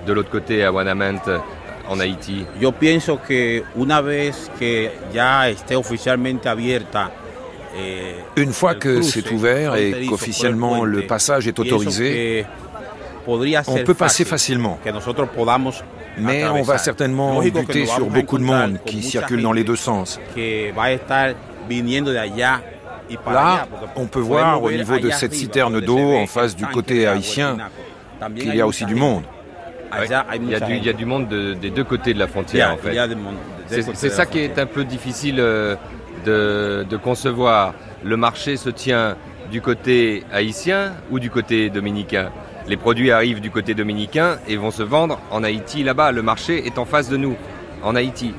[0.05, 1.22] de l'autre côté à Wanament
[1.89, 1.99] en
[2.59, 7.11] Yo pienso que una vez que ya esté oficialmente abierta
[7.75, 12.45] eh, une fois que c'est ouvert et qu'officiellement le passage est autorisé,
[13.27, 14.79] on peut passer facilement.
[16.19, 20.19] Mais on va certainement buter sur beaucoup de monde qui circule dans les deux sens.
[23.25, 27.57] Là, on peut voir au niveau de cette citerne d'eau en face du côté haïtien
[28.35, 29.23] qu'il y a aussi du monde.
[30.03, 32.93] Il, y a du, monde des deux côtés de la frontière, en fait.
[33.69, 35.75] C'est ça qui est un peu difficile euh,
[36.25, 37.73] de, concevoir.
[38.03, 39.15] Le marché se tient
[39.51, 42.31] du côté haïtien ou du côté dominicain
[42.67, 46.11] Les produits arrivent du côté dominicain et vont se vendre en Haïti là-bas.
[46.11, 47.35] Le marché est en face de nous,
[47.83, 48.33] en Haïti.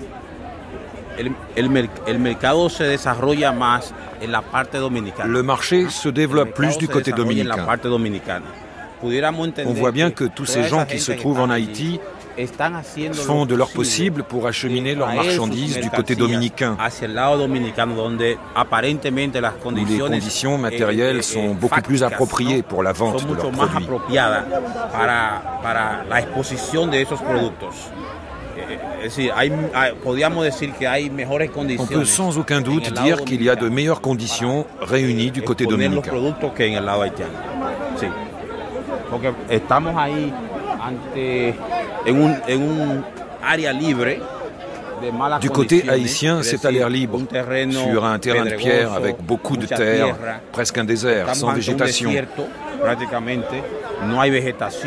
[5.26, 7.66] Le marché se développe plus du côté dominicain.
[9.02, 12.00] On voit bien que tous ces gens qui se trouvent en Haïti
[13.12, 16.82] font de leur possible pour acheminer leurs marchandises du côté dominicain, où
[19.84, 23.86] les conditions eh, matérielles eh, sont beaucoup plus appropriées pour la vente de leurs produits.
[31.78, 35.66] On peut sans aucun doute dire qu'il y a de meilleures conditions réunies du côté
[35.66, 36.12] dominicain.
[39.10, 40.32] Porque estamos ahí
[40.80, 41.54] ante,
[42.06, 43.04] en, un, en un
[43.42, 44.18] área libre
[45.40, 47.20] Du côté haïtien, c'est à l'air libre,
[47.70, 50.16] sur un terrain de pierre avec beaucoup de terre,
[50.52, 52.10] presque un désert, sans végétation,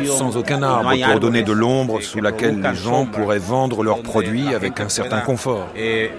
[0.06, 4.54] sans aucun arbre pour donner de l'ombre sous laquelle les gens pourraient vendre leurs produits
[4.54, 5.68] avec un certain confort.
[5.74, 6.10] Et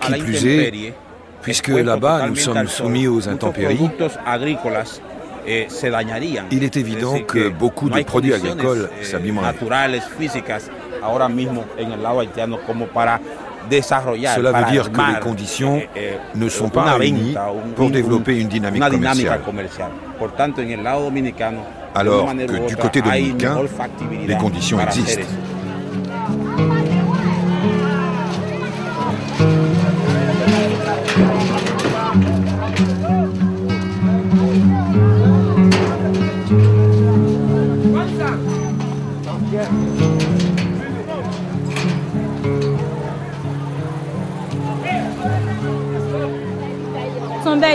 [0.00, 0.94] qui plus est,
[1.42, 3.90] puisque là-bas nous sommes soumis aux intempéries,
[5.46, 5.66] eh,
[6.50, 9.54] il est évident que beaucoup de produits agricoles eh, s'abîmeraient.
[13.70, 17.34] Cela veut dire que les conditions eh, ne sont pas réunies
[17.76, 19.40] pour développer une dynamique commerciale.
[21.94, 23.56] Alors que du côté dominicain,
[24.26, 25.22] les conditions existent.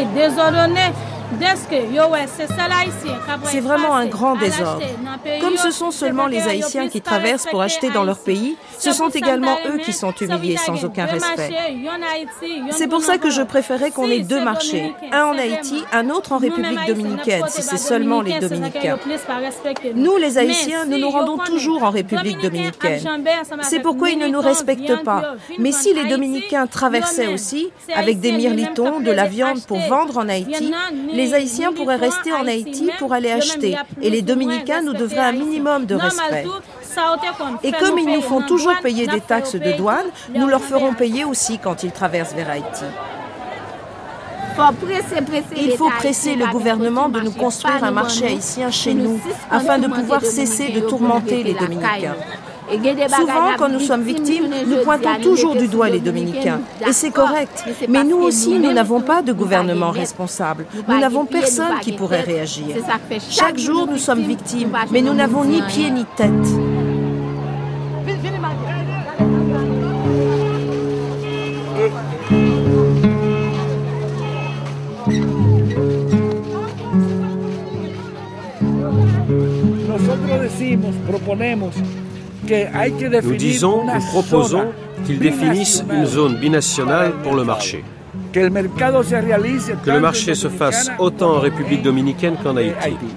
[0.03, 0.91] Désordonné
[3.45, 4.85] c'est vraiment un grand désordre.
[5.41, 9.09] Comme ce sont seulement les Haïtiens qui traversent pour acheter dans leur pays, ce sont
[9.09, 11.51] également eux qui sont humiliés sans aucun respect.
[12.71, 16.31] C'est pour ça que je préférais qu'on ait deux marchés, un en Haïti, un autre
[16.31, 18.97] en République dominicaine, si c'est seulement les Dominicains.
[19.95, 23.01] Nous, les Haïtiens, nous nous rendons toujours en République dominicaine.
[23.61, 25.35] C'est pourquoi ils ne nous respectent pas.
[25.59, 30.29] Mais si les Dominicains traversaient aussi, avec des mirlitons, de la viande pour vendre en
[30.29, 30.73] Haïti,
[31.15, 35.31] les Haïtiens pourraient rester en Haïti pour aller acheter et les Dominicains nous devraient un
[35.31, 36.45] minimum de respect.
[37.63, 41.25] Et comme ils nous font toujours payer des taxes de douane, nous leur ferons payer
[41.25, 42.85] aussi quand ils traversent vers Haïti.
[45.57, 49.19] Il faut presser le gouvernement de nous construire un marché haïtien chez nous
[49.51, 52.15] afin de pouvoir cesser de tourmenter les Dominicains.
[52.69, 56.61] Souvent, quand nous sommes victimes, nous pointons toujours du doigt les Dominicains.
[56.87, 57.63] Et c'est correct.
[57.87, 60.65] Mais nous aussi, nous n'avons pas de gouvernement responsable.
[60.87, 62.75] Nous n'avons personne qui pourrait réagir.
[63.29, 66.31] Chaque jour, nous sommes victimes, mais nous n'avons ni pied ni tête.
[83.23, 84.65] Nous disons, nous proposons
[85.05, 87.83] qu'ils définissent une zone binationale pour le marché.
[88.33, 88.39] Que
[89.91, 93.07] le marché se fasse autant en République dominicaine qu'en Haïti.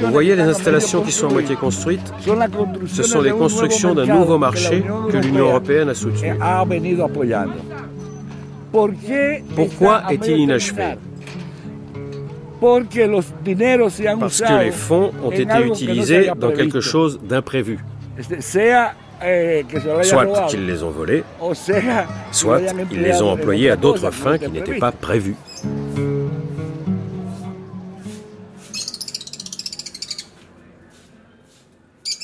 [0.00, 2.12] Vous voyez les installations qui sont à moitié construites?
[2.86, 6.34] Ce sont les constructions d'un nouveau marché que l'Union européenne a soutenu.
[9.54, 10.96] Pourquoi est-il inachevé?
[12.60, 17.78] Parce que les fonds ont été utilisés dans quelque chose d'imprévu.
[19.22, 19.66] Eh,
[20.02, 21.24] soit qu'ils les ont volés,
[22.32, 25.36] soit ils les ont employés à d'autres fins qui n'étaient pas prévues.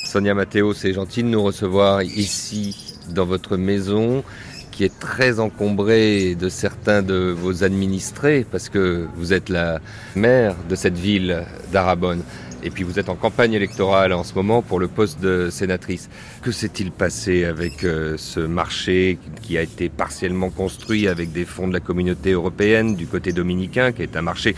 [0.06, 4.24] Sonia Matteo, c'est gentil de nous recevoir ici dans votre maison
[4.76, 9.80] qui est très encombrée de certains de vos administrés parce que vous êtes la
[10.14, 12.22] maire de cette ville d'Arabonne.
[12.62, 16.10] Et puis vous êtes en campagne électorale en ce moment pour le poste de sénatrice.
[16.42, 21.68] Que s'est-il passé avec euh, ce marché qui a été partiellement construit avec des fonds
[21.68, 24.54] de la communauté européenne du côté dominicain, qui est un marché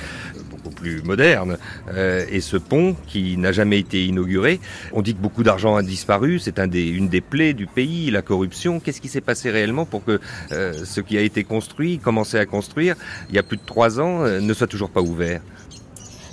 [0.68, 1.58] beaucoup plus moderne,
[1.94, 4.60] euh, et ce pont qui n'a jamais été inauguré.
[4.92, 8.80] On dit que beaucoup d'argent a disparu, c'est une des plaies du pays, la corruption.
[8.80, 10.20] Qu'est-ce qui s'est passé réellement pour que
[10.52, 12.96] euh, ce qui a été construit, commencé à construire,
[13.28, 15.40] il y a plus de trois ans, ne soit toujours pas ouvert?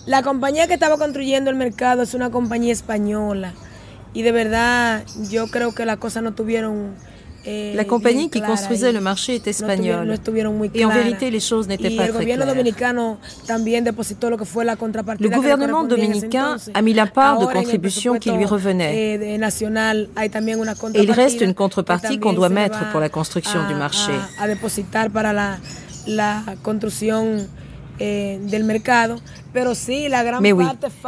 [0.08, 3.54] La compañía que estaba construyendo el mercado es una compañía española
[4.14, 6.94] y de verdad yo creo que las cosas no tuvieron
[7.46, 10.18] La compagnie qui construisait le marché est espagnole.
[10.74, 12.56] Et en vérité, les choses n'étaient pas très claires.
[15.20, 19.20] Le gouvernement dominicain a mis la part de contribution qui lui revenait.
[19.20, 19.38] Eh,
[20.94, 24.12] Et il reste une contrepartie qu'on doit mettre pour la construction du marché.
[28.00, 28.40] Eh,
[30.42, 30.66] Mais oui,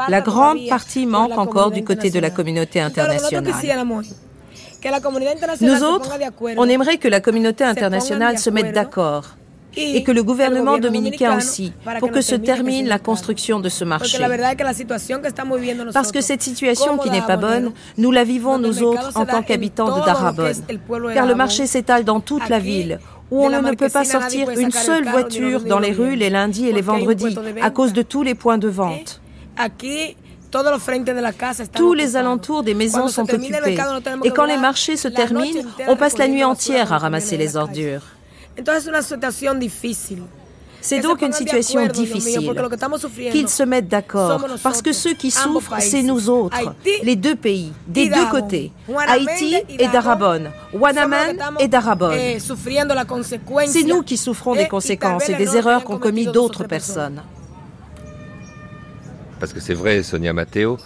[0.08, 3.44] la grande partie manque encore du côté de la communauté internationale.
[5.61, 6.11] Nous autres,
[6.57, 9.36] on aimerait que la communauté internationale se mette d'accord
[9.75, 14.17] et que le gouvernement dominicain aussi, pour que se termine la construction de ce marché.
[15.93, 19.43] Parce que cette situation qui n'est pas bonne, nous la vivons nous autres en tant
[19.43, 20.51] qu'habitants de Darabon.
[21.13, 22.99] Car le marché s'étale dans toute la ville,
[23.30, 26.73] où on ne peut pas sortir une seule voiture dans les rues les lundis et
[26.73, 29.21] les vendredis à cause de tous les points de vente.
[31.74, 33.78] Tous les alentours des maisons sont occupés.
[34.24, 38.02] Et quand les marchés se terminent, on passe la nuit entière à ramasser les ordures.
[40.80, 42.52] C'est donc une situation difficile.
[43.32, 46.74] Qu'ils se mettent d'accord, parce que ceux qui souffrent, c'est nous autres,
[47.04, 48.72] les deux pays, des deux côtés,
[49.08, 50.43] Haïti et Darabon,
[50.74, 52.12] Wanaman et Darabon.
[52.14, 52.38] Eh,
[53.68, 57.22] c'est nous qui souffrons des conséquences et des erreurs qu'ont commis d'autres personnes.
[59.40, 60.78] Parce que c'est vrai, Sonia Matteo,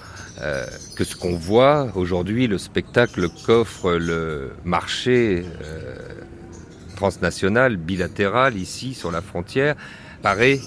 [0.42, 5.96] euh, que ce qu'on voit aujourd'hui, le spectacle qu'offre le marché euh,
[6.96, 9.76] transnationale, bilatérale, ici, sur la frontière,
[10.22, 10.60] paraît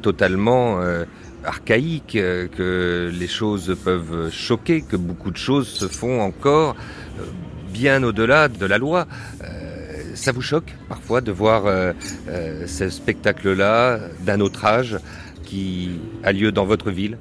[0.00, 1.04] totalement euh,
[1.44, 6.74] archaïque, que les choses peuvent choquer, que beaucoup de choses se font encore
[7.72, 9.06] bien au-delà de la loi.
[10.14, 11.94] ça vous choque parfois de voir
[12.66, 14.98] ce spectacle-là d'un autre âge
[15.46, 17.16] qui a lieu dans votre ville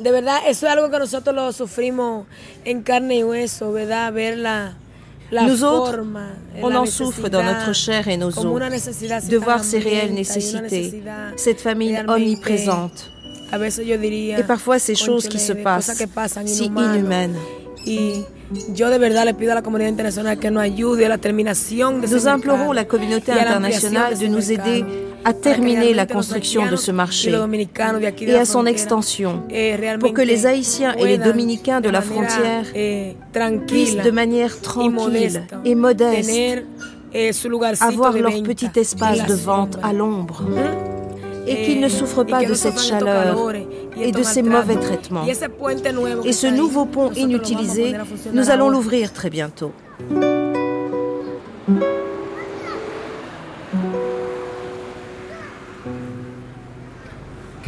[0.00, 2.26] De verdad, eso es algo que nosotros lo sufrimos
[2.64, 4.10] en carne y hueso, ¿verdad?
[4.14, 4.74] Ver la,
[5.30, 6.02] Nous autres,
[6.62, 8.44] on en souffre dans notre chair et nos os,
[9.28, 11.02] de voir ces réelles nécessités,
[11.36, 13.10] cette famille omniprésente,
[13.52, 15.92] et parfois ces choses qui se passent,
[16.46, 17.36] si inhumaines.
[22.10, 24.84] Nous implorons la communauté internationale de nous aider
[25.24, 27.32] à terminer la construction de ce marché
[28.20, 29.42] et à son extension
[30.00, 32.64] pour que les Haïtiens et les Dominicains de la frontière
[33.66, 36.64] puissent de manière tranquille et modeste
[37.80, 40.42] avoir leur petit espace de vente à l'ombre
[41.46, 43.52] et qu'ils ne souffrent pas de cette chaleur
[44.00, 45.24] et de ces mauvais traitements.
[46.24, 47.94] Et ce nouveau pont inutilisé,
[48.32, 49.72] nous allons l'ouvrir très bientôt.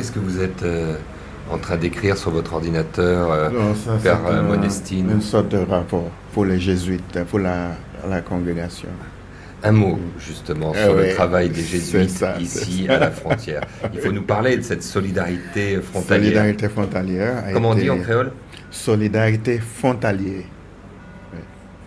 [0.03, 0.97] Qu'est-ce que vous êtes euh,
[1.49, 3.51] en train d'écrire sur votre ordinateur, euh,
[4.03, 7.77] Père euh, Monestine Une sorte de rapport pour les jésuites, pour la,
[8.29, 8.89] congrégation.
[9.63, 13.61] Un mot justement eh sur le travail des jésuites ici à la frontière.
[13.95, 16.25] Il faut nous parler de cette solidarité frontalière.
[16.25, 17.45] Solidarité frontalière.
[17.53, 18.33] Comment on dit en créole?
[18.73, 20.47] Solidarité frontalière.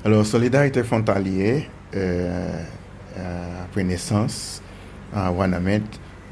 [0.06, 1.64] Alors, solidarité frontalière,
[1.94, 2.64] euh,
[3.66, 4.62] après naissance
[5.14, 5.82] à Wanamet,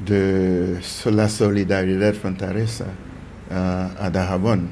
[0.00, 0.76] de
[1.06, 2.66] la solidarité frontalière
[3.50, 4.62] à Darabon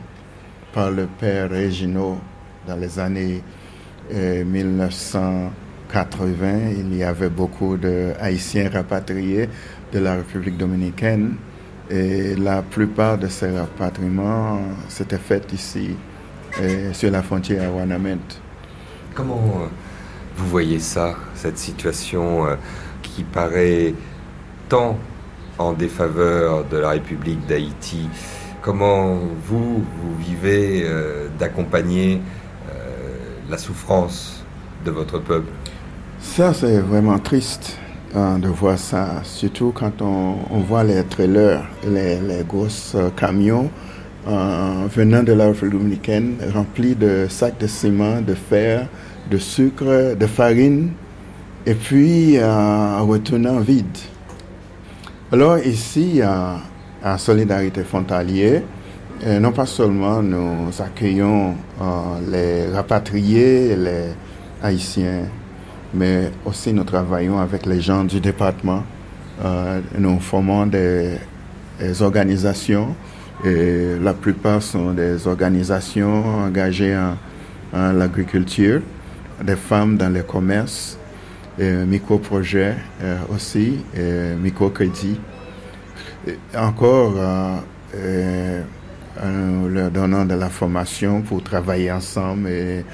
[0.72, 2.18] par le père Réginot
[2.66, 3.42] dans les années
[4.12, 6.58] 1980.
[6.78, 9.48] Il y avait beaucoup de Haïtiens rapatriés
[9.92, 11.34] de la République dominicaine
[11.90, 15.90] et la plupart de ces rapatriements s'étaient faits ici,
[16.92, 18.16] sur la frontière à Wanamet.
[19.14, 19.68] Comment
[20.36, 22.46] vous voyez ça, cette situation
[23.02, 23.92] qui paraît
[24.68, 24.98] tant
[25.58, 28.08] en défaveur de la République d'Haïti.
[28.62, 32.20] Comment vous, vous vivez euh, d'accompagner
[32.70, 32.74] euh,
[33.50, 34.44] la souffrance
[34.84, 35.50] de votre peuple?
[36.20, 37.76] Ça, c'est vraiment triste
[38.14, 43.70] hein, de voir ça, surtout quand on, voit les trailers, les, les grosses euh, camions
[44.24, 48.86] venant de la République dominicaine remplis de sacs de ciment, de fer,
[49.28, 50.92] de sucre, de farine,
[51.66, 53.98] et puis en retournant vide.
[55.32, 58.62] Alors ici, à, Solidarité Frontalier,
[59.40, 61.84] non pas seulement nous accueillons euh,
[62.30, 64.08] les rapatriés, les
[64.62, 65.22] haïtiens,
[65.94, 68.82] mais aussi nous travaillons avec les gens du département.
[69.42, 71.16] Euh, nous formons des,
[72.02, 72.94] organisations
[73.42, 77.16] et la plupart sont des organisations engagées en,
[77.72, 78.82] en l'agriculture,
[79.42, 80.98] des femmes dans le commerce,
[81.58, 83.78] micro-projets euh, aussi.
[86.56, 87.56] Encore, euh,
[87.96, 88.62] euh,
[89.20, 92.84] en leur donnant de la formation pour travailler ensemble et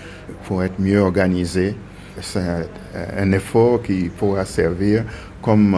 [0.45, 1.77] pour être mieux organisés.
[2.21, 2.67] C'est
[3.17, 5.05] un, effort qui pourra servir
[5.41, 5.77] comme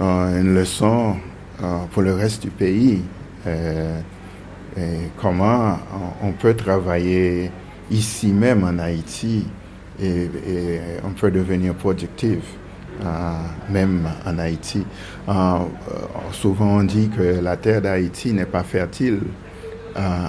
[0.00, 1.16] une leçon
[1.90, 3.02] pour le reste du pays.
[5.20, 5.78] comment
[6.22, 7.50] on peut travailler
[7.90, 9.46] ici même en Haïti
[10.02, 12.38] et, on peut devenir productif.
[13.04, 13.32] Euh,
[13.70, 14.84] même en Haïti.
[15.28, 15.64] Euh, euh,
[16.30, 19.20] souvent on dit que la terre d'Haïti n'est pas fertile,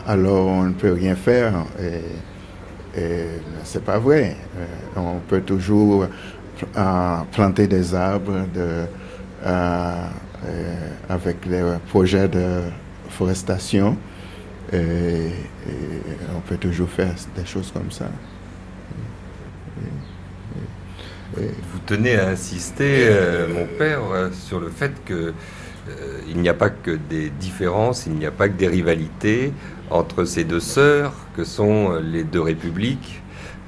[0.08, 1.54] alors on ne peut rien faire.
[1.80, 3.26] Et, et
[3.64, 4.36] c'est pas vrai.
[4.96, 6.08] on peut toujours
[7.32, 8.46] planter des arbres
[11.10, 12.62] avec les projets de
[13.10, 13.98] forestation.
[14.72, 15.30] et
[16.36, 18.06] on peut toujours faire des choses comme ça.
[21.36, 26.54] Vous tenez à insister, euh, mon père, euh, sur le fait qu'il euh, n'y a
[26.54, 29.52] pas que des différences, il n'y a pas que des rivalités
[29.90, 33.22] entre ces deux sœurs que sont les deux républiques,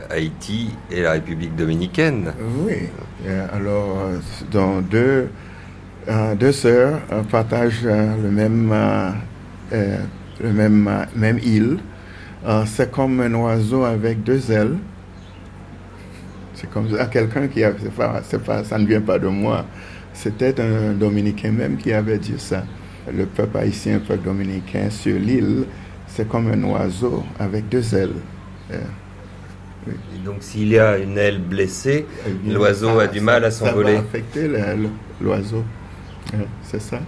[0.09, 2.33] Haïti et la République dominicaine.
[2.63, 2.89] Oui,
[3.51, 3.97] alors
[4.51, 5.29] dans deux,
[6.39, 6.99] deux sœurs
[7.31, 8.73] partagent le même,
[9.71, 11.79] le même, même île.
[12.65, 14.77] C'est comme un oiseau avec deux ailes.
[16.55, 17.73] C'est comme ça, quelqu'un qui a,
[18.23, 19.65] c'est pas, ça ne vient pas de moi.
[20.13, 22.63] C'était un Dominicain même qui avait dit ça.
[23.13, 25.65] Le peuple haïtien, le peuple dominicain sur l'île,
[26.07, 28.15] c'est comme un oiseau avec deux ailes.
[28.71, 28.77] Euh,
[29.87, 33.95] Et donc s'il y a une aile blessée, eh l'oiseau a du mal à s'envoler.
[33.95, 34.49] Ça va affecter
[35.21, 35.63] l'oiseau.
[36.33, 36.99] Euh, c'est ça.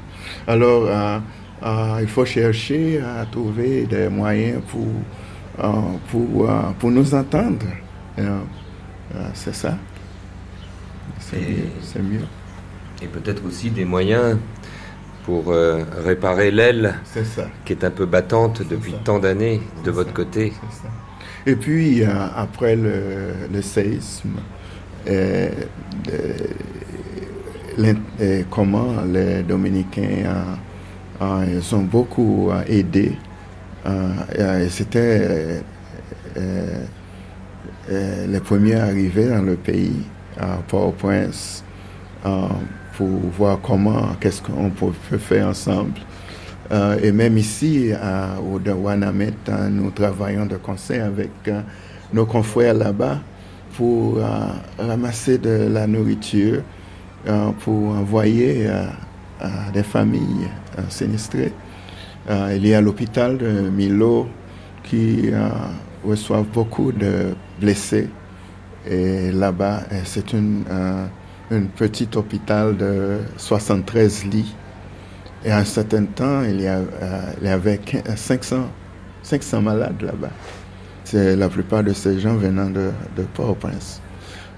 [0.45, 4.85] Alors, euh, il faut chercher à trouver des moyens pour,
[6.11, 7.65] pour, pour nous entendre.
[9.15, 9.77] Ah, c'est ça.
[11.19, 12.21] C'est mieux,
[13.01, 14.37] Et peut-être aussi des moyens
[15.23, 16.95] pour euh, réparer l'aile
[17.65, 20.53] qui est un peu battante depuis tant d'années de votre côté.
[21.45, 24.35] Et puis, euh, après le, le séisme,
[25.09, 25.49] euh,
[28.49, 30.57] comment les Dominicains
[31.21, 33.13] ils ont beaucoup aidé.
[34.69, 35.61] C'était
[36.37, 36.83] euh,
[37.89, 40.03] les premiers arrivés dans le pays,
[40.39, 41.63] à Port-au-Prince,
[42.25, 42.47] euh,
[42.95, 43.07] pour
[43.37, 45.93] voir comment, qu'est-ce qu'on peut faire ensemble.
[46.71, 47.91] Euh, et même ici,
[48.43, 49.33] au Wanamet,
[49.69, 51.29] nous travaillons de concert avec
[52.11, 53.19] nos confrères là-bas
[53.75, 54.19] pour
[54.79, 56.63] ramasser de la nourriture,
[57.59, 58.67] pour envoyer
[59.39, 60.49] à des familles
[60.89, 61.53] sinistrées.
[62.29, 64.27] il y a l'hôpital de Milo
[64.83, 65.29] qui
[66.03, 68.09] reçoit beaucoup de blessés.
[68.89, 74.55] Et là-bas, euh, c'est une, un, petit hôpital de 73 lits.
[75.43, 77.79] Et à un certain temps, il y, a, euh, il y avait
[78.15, 78.67] 500,
[79.23, 80.31] 500 malades là-bas.
[81.03, 84.01] C'est la plupart de ces gens venant de, de Port-au-Prince.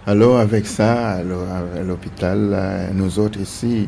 [0.07, 1.45] Alors avec ça, alors,
[1.85, 3.87] l'hôpital, nous autres ici,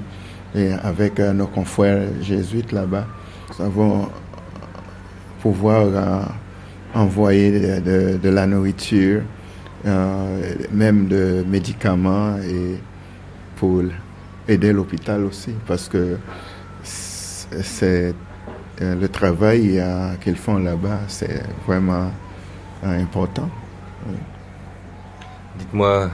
[0.53, 3.07] et avec euh, nos confrères jésuites là-bas,
[3.49, 4.09] nous avons
[5.41, 6.28] pouvoir
[6.93, 9.21] envoyer de, la nourriture,
[9.85, 12.77] euh, même de médicaments et
[13.55, 13.83] pour
[14.47, 16.17] aider l'hôpital aussi parce que
[16.83, 18.13] c'est
[18.79, 19.81] le travail
[20.23, 22.09] qu'ils font là-bas, c'est vraiment
[22.83, 23.49] important.
[25.57, 26.09] Dites-moi,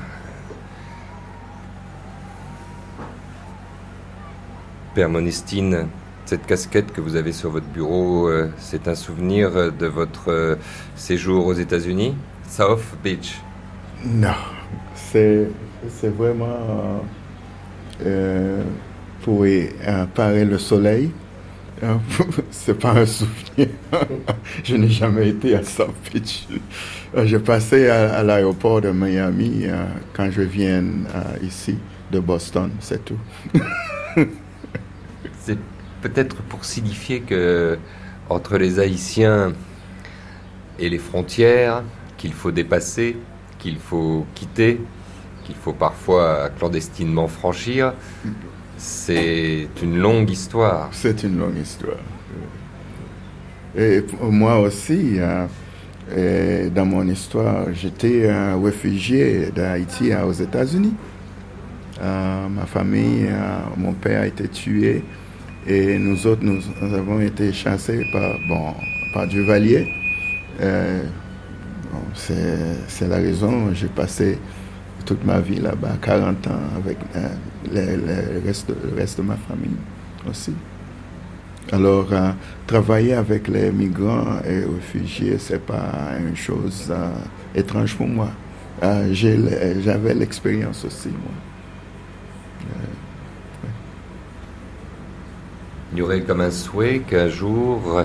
[4.94, 5.88] Père Monestine,
[6.28, 10.56] cette casquette que vous avez sur votre bureau, euh, c'est un souvenir de votre euh,
[10.98, 12.16] séjour aux États-Unis
[12.50, 13.40] South Beach?
[14.06, 14.36] Non,
[14.94, 15.48] c'est
[16.04, 17.02] vraiment
[18.06, 18.62] euh,
[19.22, 19.46] pour
[20.14, 21.12] parer le soleil.
[22.52, 23.70] c'est pas un souvenir.
[24.64, 26.48] je n'ai jamais été à South Beach.
[27.16, 29.66] Je passais à, l'aéroport de Miami
[30.14, 30.84] quand je viens
[31.42, 31.78] ici
[32.12, 33.20] de Boston, c'est tout.
[36.02, 37.78] peut-être pour signifier que
[38.30, 39.54] entre les Haïtiens
[40.80, 41.84] et les frontières
[42.18, 43.18] qu'il faut dépasser,
[43.60, 44.82] qu'il faut quitter,
[45.46, 47.94] qu'il faut parfois clandestinement franchir,
[48.78, 50.90] c'est une longue histoire.
[50.92, 51.98] C'est une longue histoire.
[53.78, 55.48] Et moi aussi, hein,
[56.74, 60.94] dans mon histoire, j'étais un réfugié d'Haïti aux États-Unis.
[62.02, 65.04] Euh, ma famille, euh, mon père a été tué
[65.68, 68.74] et nous autres, nous, avons été chassés par, bon,
[69.14, 69.88] par Duvalier.
[70.62, 71.04] Euh,
[72.16, 74.38] c'est la raison, j'ai passé
[75.06, 77.30] toute ma vie là-bas, 40 ans, avec euh,
[77.74, 78.70] le, reste,
[79.18, 79.78] de ma famille
[80.30, 80.54] aussi.
[81.72, 82.32] Alors, euh,
[82.66, 86.94] travailler avec les migrants et réfugiés, c'est pas une chose
[87.54, 88.30] étrange pour moi.
[89.12, 91.34] J'avais l'expérience aussi, moi.
[95.98, 98.04] Il y aurait comme un souhait qu'un jour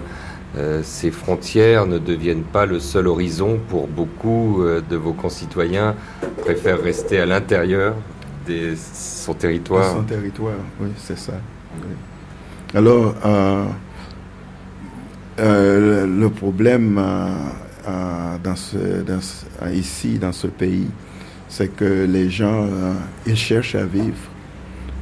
[0.57, 5.95] euh, ces frontières ne deviennent pas le seul horizon pour beaucoup euh, de vos concitoyens
[6.39, 7.95] préfèrent rester à l'intérieur
[8.49, 9.93] de son territoire.
[9.93, 11.35] son territoire, oui, c'est ça.
[12.75, 13.67] Alors, euh,
[16.07, 16.99] le problème
[19.71, 20.89] ici, dans ce pays,
[21.47, 22.67] c'est que les gens,
[23.27, 24.17] ils cherchent à vivre.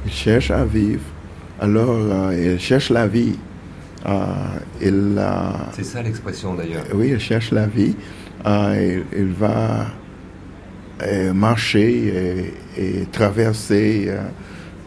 [0.05, 1.03] Ils cherchent à vivre
[1.61, 3.35] alors, euh, il cherche la vie.
[4.07, 4.25] Euh,
[4.81, 5.21] il,
[5.73, 6.85] C'est ça l'expression d'ailleurs.
[6.95, 7.95] Oui, il cherche la vie.
[8.47, 9.85] Euh, il, va
[11.33, 14.11] marcher et, traverser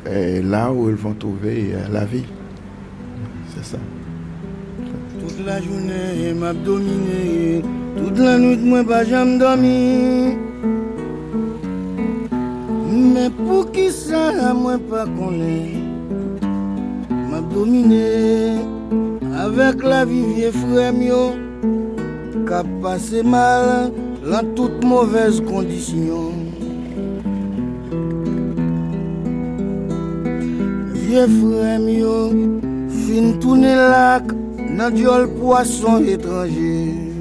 [0.04, 2.24] là où ils vont trouver la vie.
[3.54, 3.78] C'est ça.
[5.20, 7.62] Toute la journée, m'a dominé.
[7.96, 10.36] Toute la nuit, moi, pas jamais dormi.
[13.14, 15.83] Mais pour qui ça, moi, pas connaître
[17.54, 18.56] dominé
[19.38, 22.52] avec la vie vieux frère qui
[22.82, 23.92] passé mal
[24.30, 26.32] dans toutes mauvaises conditions.
[30.94, 31.80] Vieux frère
[32.88, 34.24] fin tourner lac
[34.76, 37.13] dans le poisson étranger.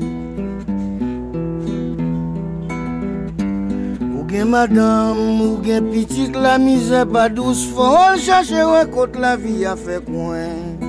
[4.33, 9.61] gen madame, ou gen pitik la mize pa douz fol Chache wè kote la vi
[9.69, 10.81] a fe kwen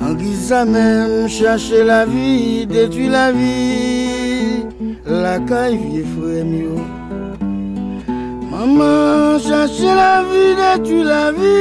[0.00, 4.64] An giza men, chache la vi, detui la vi
[5.04, 6.78] La kay vie frem yo
[8.48, 11.54] Maman, chache la vi, detui la vi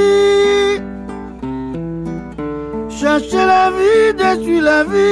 [3.01, 3.93] Chache la vi,
[4.23, 5.11] detui la vi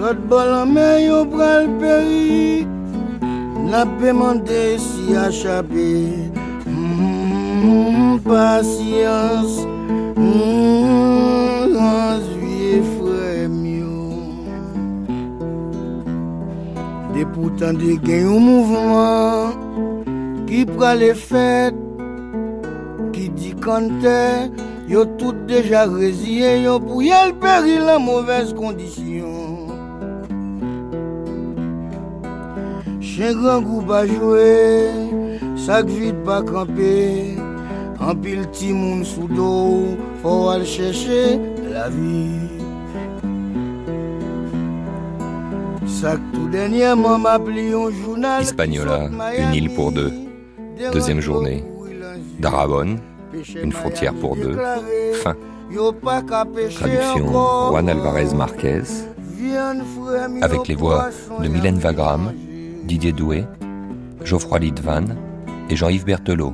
[0.00, 2.79] Lot bolan men yo pral peri
[3.70, 6.08] n'a demandé si échapper.
[6.66, 9.66] Mmh, patience,
[10.16, 11.70] mmh,
[12.40, 13.48] vieux frère.
[17.14, 19.50] Des pourtant de gain un mouvement
[20.46, 21.74] qui prend les fêtes,
[23.12, 23.90] qui dit quand
[24.88, 29.59] yo tout déjà résilié, yo pour y péril en mauvaise condition.
[33.20, 34.88] Chien grand goût pas jouer,
[35.54, 37.36] sac vide pas camper.
[38.00, 39.88] En pile petit monde sous dos,
[40.22, 41.38] faut aller chercher
[41.70, 42.48] la vie.
[45.86, 48.42] Sac tout dernièrement m'a plié un journal.
[48.42, 50.12] Hispaniola, une île pour deux.
[50.90, 51.62] Deuxième journée.
[52.38, 52.96] Darabon,
[53.62, 54.56] une frontière pour deux.
[55.22, 55.36] Fin.
[56.74, 57.32] Traduction
[57.68, 58.84] Juan Alvarez Marquez.
[60.40, 61.10] Avec les voix
[61.42, 62.32] de Mylène Wagram,
[62.84, 63.44] Didier Doué,
[64.24, 65.04] Geoffroy Lidvan
[65.70, 66.52] et Jean-Yves Berthelot,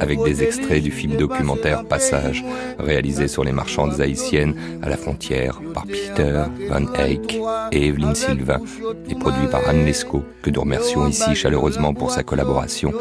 [0.00, 2.44] avec des extraits du film documentaire Passage,
[2.78, 7.38] réalisé sur les marchandes haïtiennes à la frontière par Peter Van Eyck
[7.72, 8.60] et Evelyne Sylvain,
[9.08, 12.92] et produit par Anne Lescaut, que nous remercions ici chaleureusement pour sa collaboration,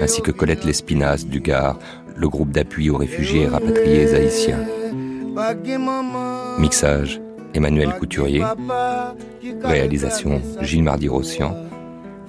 [0.00, 1.78] ainsi que Colette Lespinasse du Gard,
[2.16, 4.64] le groupe d'appui aux réfugiés et rapatriés haïtiens.
[6.58, 7.20] Mixage
[7.54, 8.44] Emmanuel Couturier.
[9.62, 11.54] Réalisation Gilles Mardy-Rossian.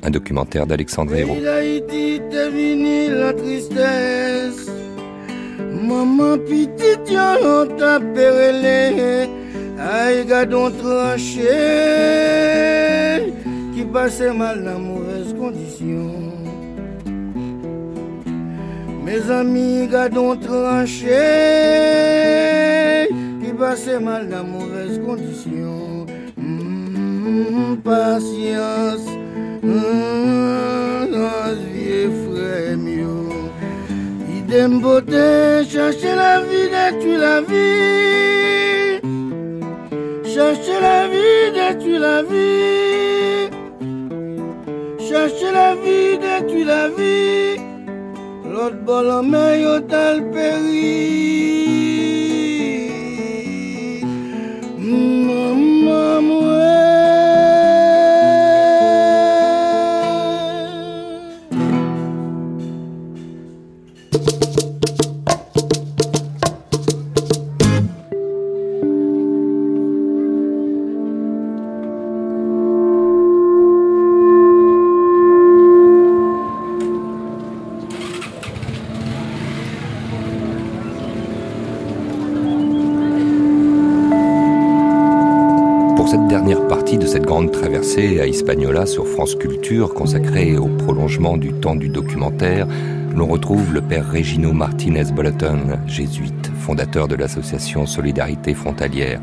[0.03, 1.38] Un documentaire d'Alexandre Hérault.
[5.88, 9.28] Maman petite, yon t'a perelé,
[9.80, 11.43] aïe gadon tranché,
[13.73, 16.11] qui passait mal dans mauvaise condition.
[19.03, 21.09] Mes amis gadon tranché,
[23.46, 26.06] qui passait mal dans mauvaise condition.
[26.38, 29.08] Mmh, patience,
[29.62, 31.06] mmh,
[31.74, 32.78] vieux frère.
[34.38, 39.00] Idem beauté, chercher la vie, détruire la vie?
[40.34, 43.50] Chercher la vie, détruire la vie?
[45.08, 47.60] Chercher la vie, détruire la vie?
[48.52, 49.24] L'autre bol en
[49.88, 52.24] tal péri.
[88.20, 92.68] À Hispaniola sur France Culture, consacrée au prolongement du temps du documentaire,
[93.16, 99.20] l'on retrouve le père Regino Martinez Bolton, jésuite, fondateur de l'association Solidarité Frontalière.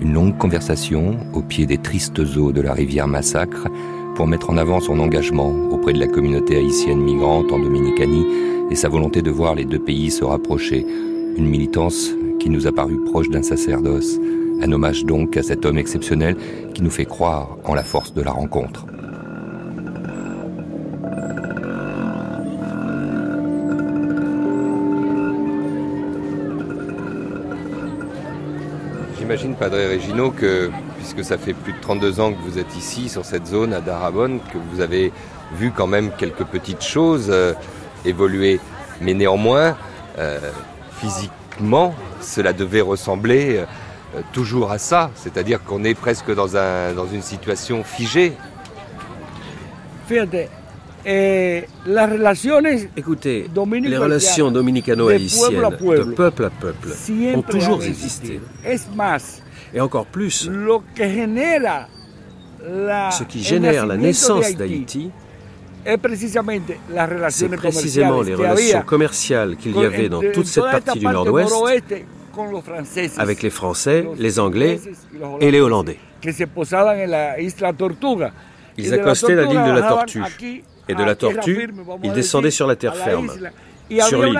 [0.00, 3.68] Une longue conversation au pied des tristes eaux de la rivière Massacre
[4.16, 8.26] pour mettre en avant son engagement auprès de la communauté haïtienne migrante en Dominicanie
[8.70, 10.84] et sa volonté de voir les deux pays se rapprocher.
[11.36, 12.10] Une militance
[12.40, 14.18] qui nous a paru proche d'un sacerdoce.
[14.62, 16.36] Un hommage donc à cet homme exceptionnel
[16.74, 18.86] qui nous fait croire en la force de la rencontre.
[29.18, 33.08] J'imagine, Padre Regino, que puisque ça fait plus de 32 ans que vous êtes ici,
[33.08, 35.12] sur cette zone à Darabonne, que vous avez
[35.54, 37.52] vu quand même quelques petites choses euh,
[38.04, 38.58] évoluer.
[39.00, 39.76] Mais néanmoins,
[40.18, 40.38] euh,
[40.98, 43.64] physiquement, cela devait ressembler euh,
[44.32, 48.32] toujours à ça, c'est-à-dire qu'on est presque dans, un, dans une situation figée.
[52.96, 56.88] Écoutez, les relations dominicano-haïtiennes de peuple à peuple
[57.34, 58.40] ont toujours existé.
[59.74, 60.48] Et encore plus,
[62.60, 65.10] ce qui génère la naissance d'Haïti,
[65.84, 71.54] c'est précisément les relations commerciales qu'il y avait dans toute cette partie du Nord-Ouest
[73.18, 74.80] avec les Français, les Anglais
[75.40, 75.98] et les Hollandais.
[78.78, 80.22] Ils accostaient la l'île de la Tortue.
[80.88, 81.68] Et de la Tortue,
[82.04, 84.38] ils descendaient sur la terre ferme, sur l'île.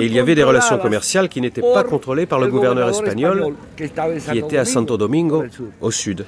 [0.00, 3.54] Et il y avait des relations commerciales qui n'étaient pas contrôlées par le gouverneur espagnol,
[3.76, 5.44] qui était à Santo Domingo,
[5.80, 6.24] au sud.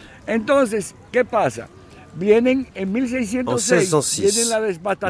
[2.16, 4.52] En 1606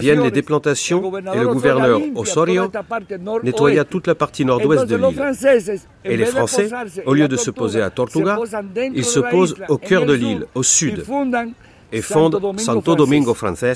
[0.01, 2.71] viennent les déplantations et le gouverneur Osorio
[3.43, 5.19] nettoya toute la partie nord-ouest de l'île.
[6.05, 6.69] Et les Français,
[7.07, 8.39] au lieu de se poser à Tortuga,
[8.95, 11.05] ils se posent au cœur de l'île, au sud,
[11.93, 13.73] et fondent Santo Domingo Francés,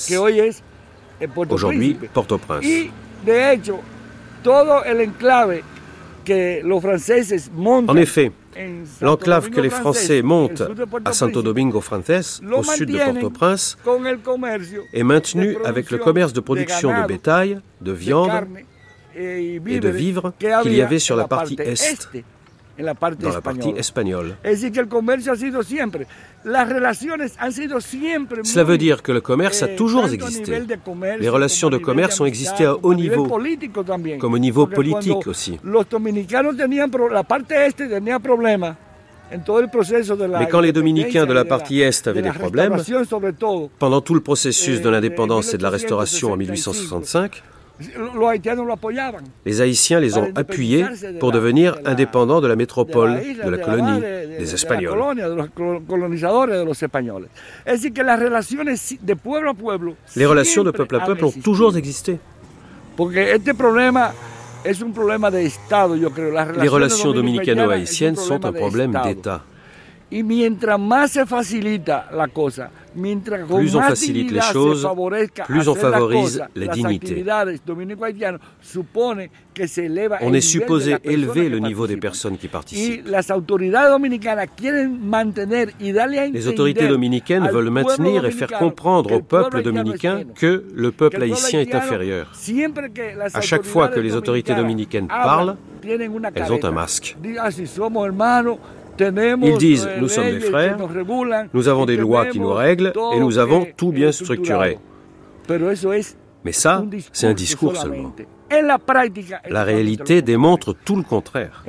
[1.49, 2.64] aujourd'hui Port-au-Prince.
[7.89, 8.33] En effet,
[9.01, 10.62] L'enclave que les Français montent
[11.05, 13.77] à Santo Domingo Frances, au sud de Port-au-Prince,
[14.93, 18.31] est maintenue avec le commerce de production de bétail, de viande
[19.16, 21.57] et de vivres qu'il y avait sur la partie
[22.77, 22.83] est
[23.20, 24.35] dans la partie espagnole.
[28.45, 30.62] Cela veut dire que le commerce a toujours existé.
[31.18, 33.26] Les relations de commerce ont existé à haut niveau,
[34.18, 35.59] comme au niveau politique aussi.
[35.62, 35.84] Mais
[40.51, 42.76] quand les Dominicains de la partie Est avaient des problèmes,
[43.78, 47.42] pendant tout le processus de l'indépendance et de la restauration en 1865,
[49.45, 50.85] les Haïtiens les ont appuyés
[51.18, 54.01] pour devenir indépendants de la métropole, de la colonie,
[54.39, 54.97] des Espagnols.
[60.16, 62.18] Les relations de peuple à peuple ont toujours existé.
[66.61, 69.43] Les relations dominicano-haïtiennes sont un problème d'État.
[72.95, 74.86] Plus on facilite les choses,
[75.47, 77.24] plus on favorise la dignité.
[80.20, 83.07] On est supposé élever le niveau des personnes qui participent.
[86.32, 91.61] Les autorités dominicaines veulent maintenir et faire comprendre au peuple dominicain que le peuple haïtien
[91.61, 92.32] est inférieur.
[93.32, 97.16] À chaque fois que les autorités dominicaines parlent, elles ont un masque.
[98.99, 100.76] Ils disent, nous sommes des frères,
[101.53, 104.78] nous avons des lois qui nous règlent et nous avons tout bien structuré.
[106.45, 108.14] Mais ça, c'est un discours seulement.
[109.51, 111.64] La réalité démontre tout le contraire.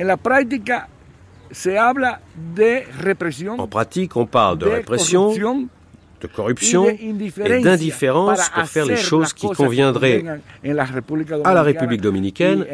[3.57, 5.32] En pratique, on parle de répression,
[6.21, 10.23] de corruption et d'indifférence pour faire les choses qui conviendraient
[11.43, 12.65] à la République dominicaine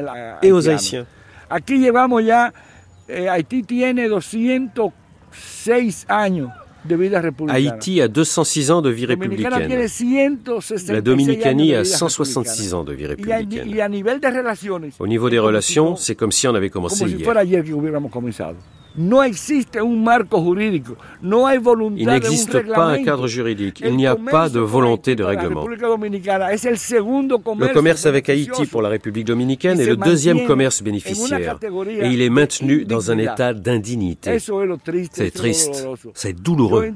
[0.41, 1.05] et aux Haïtiens.
[3.13, 6.49] Eh, Haïti tiene 206 años
[6.85, 7.71] de vida républicaine.
[7.73, 9.49] Haïti a 206 ans de vie républicaine.
[10.87, 13.49] La Dominicanie a 166 ans de vie républicaine.
[14.99, 17.27] Au niveau des relations, c'est comme si on avait commencé hier.
[21.97, 25.65] Il n'existe pas un cadre juridique, il n'y a pas de volonté de règlement.
[25.67, 25.77] Le
[27.73, 31.57] commerce avec Haïti pour la République dominicaine est le deuxième commerce bénéficiaire.
[31.89, 34.37] et il est maintenu dans un état d'indignité.
[35.11, 36.91] C'est triste, c'est douloureux.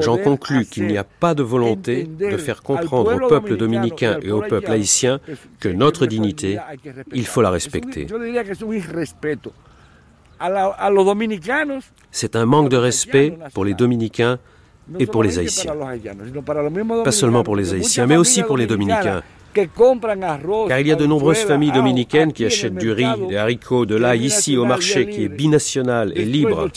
[0.00, 4.30] J'en conclus qu'il n'y a pas de volonté de faire comprendre au peuple dominicain et
[4.30, 5.20] au peuple haïtien
[5.60, 6.58] que notre dignité,
[7.12, 8.06] il faut la respecter.
[12.10, 14.38] C'est un manque de respect pour les Dominicains
[14.98, 15.72] et pour les Haïtiens.
[17.04, 19.22] Pas seulement pour les Haïtiens, mais aussi pour les Dominicains.
[20.68, 23.96] Car il y a de nombreuses familles dominicaines qui achètent du riz, des haricots, de
[23.96, 26.68] l'ail ici au marché qui est binational et libre.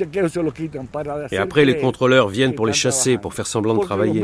[1.31, 4.23] Et après, les contrôleurs viennent pour les chasser, pour faire semblant de travailler.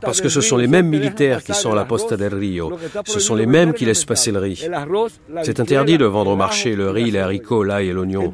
[0.00, 2.72] Parce que ce sont les mêmes militaires qui sont à la Posta del Rio.
[3.04, 4.68] Ce sont les mêmes qui laissent passer le riz.
[5.42, 8.32] C'est interdit de vendre au marché le riz, les haricots, l'ail et l'oignon.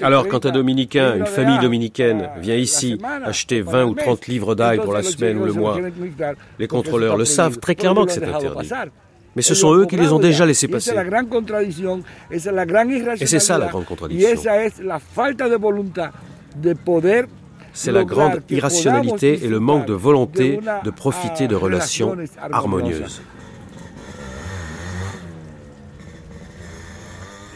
[0.00, 4.78] Alors, quand un Dominicain, une famille dominicaine vient ici acheter 20 ou 30 livres d'ail
[4.78, 5.78] pour la semaine ou le mois,
[6.58, 8.70] les contrôleurs le savent très clairement que c'est interdit.
[9.36, 10.90] Mais ce sont eux qui les ont déjà laissés passer.
[10.90, 10.92] Et
[13.26, 14.28] c'est ça la grande contradiction.
[17.72, 22.16] C'est la grande irrationalité et le manque de volonté de profiter de relations
[22.52, 23.22] harmonieuses.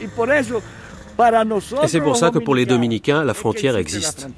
[0.01, 4.29] Et c'est pour ça que pour les Dominicains, la frontière existe.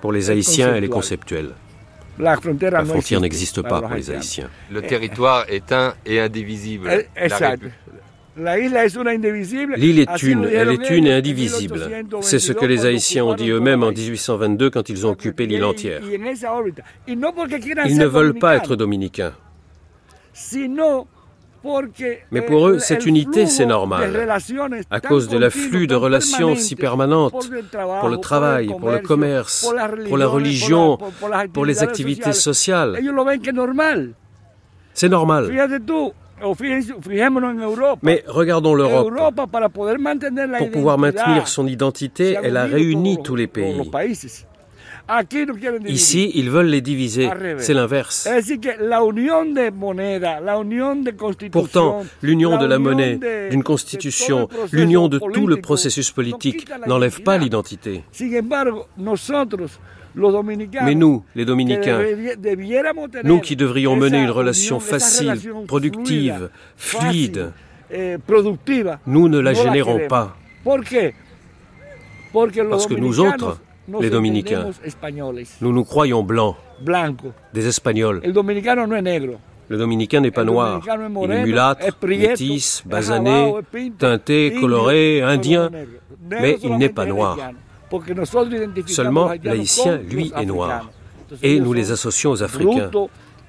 [0.00, 1.50] Pour les Haïtiens, elle est conceptuelle.
[2.20, 4.50] La frontière n'existe pas pour les Haïtiens.
[4.70, 6.88] Le territoire est un et indivisible.
[8.36, 11.90] L'île est une, elle est une et indivisible.
[12.20, 15.64] C'est ce que les Haïtiens ont dit eux-mêmes en 1822 quand ils ont occupé l'île
[15.64, 16.00] entière.
[17.06, 19.32] Ils ne veulent pas être dominicains.
[22.30, 24.28] Mais pour eux, cette unité, c'est normal,
[24.90, 27.50] à cause de l'afflux de relations si permanentes
[28.00, 29.68] pour le travail, pour le commerce,
[30.08, 30.98] pour la religion,
[31.52, 32.98] pour les activités sociales.
[34.94, 35.50] C'est normal.
[38.02, 39.12] Mais regardons l'Europe.
[40.58, 43.80] Pour pouvoir maintenir son identité, elle a réuni tous les pays.
[45.86, 47.28] Ici, ils veulent les diviser.
[47.58, 48.28] C'est l'inverse.
[51.50, 53.18] Pourtant, l'union de la monnaie,
[53.50, 58.04] d'une constitution, l'union de tout le processus politique n'enlève pas l'identité.
[60.84, 62.02] Mais nous, les Dominicains,
[63.24, 65.34] nous qui devrions mener une relation facile,
[65.66, 67.52] productive, fluide,
[67.92, 68.16] eh,
[69.06, 70.36] nous ne la générons pas.
[72.32, 73.58] Parce que nous autres,
[74.00, 74.70] les Dominicains.
[75.60, 76.56] Nous nous croyons blancs,
[77.52, 78.20] des Espagnols.
[78.24, 80.82] Le Dominicain n'est pas noir.
[81.22, 83.52] Il est mulâtre, métis, basané,
[83.98, 85.70] teinté, coloré, indien,
[86.28, 87.38] mais il n'est pas noir.
[88.86, 90.90] Seulement, l'haïtien, lui, est noir.
[91.42, 92.90] Et nous les associons aux Africains.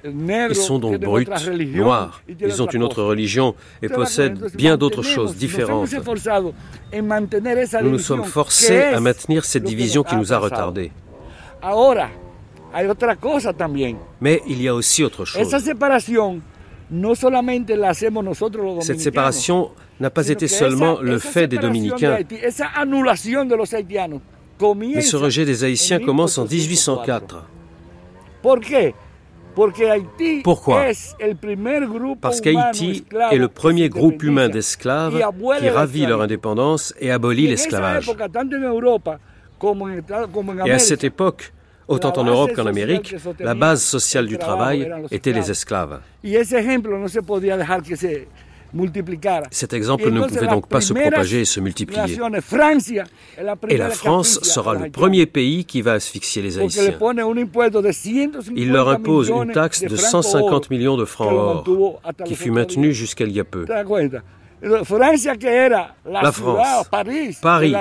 [0.04, 1.26] Ils sont donc bruts,
[1.74, 2.22] noirs.
[2.28, 5.88] Ils ont une autre religion et possèdent bien d'autres choses différentes.
[6.92, 10.90] Nous nous sommes forcés à maintenir cette division qui nous a retardés.
[14.20, 15.48] Mais il y a aussi autre chose.
[18.80, 19.70] Cette séparation
[20.00, 22.18] n'a pas été seulement le fait des Dominicains,
[24.60, 27.44] mais ce rejet des Haïtiens commence en 1804.
[30.44, 30.86] Pourquoi?
[32.20, 35.22] Parce qu'Haïti est le premier groupe humain d'esclaves
[35.58, 38.10] qui ravit leur indépendance et abolit l'esclavage.
[40.64, 41.52] Et à cette époque,
[41.88, 46.00] autant en Europe qu'en Amérique, la base sociale du travail était les esclaves.
[49.50, 52.18] Cet exemple ne pouvait donc pas se propager et se multiplier.
[53.68, 56.94] Et la France sera le premier pays qui va asphyxier les Haïtiens.
[58.56, 63.24] Il leur impose une taxe de 150 millions de francs or, qui fut maintenue jusqu'à
[63.24, 63.66] il y a peu.
[66.04, 66.88] La France,
[67.42, 67.74] Paris,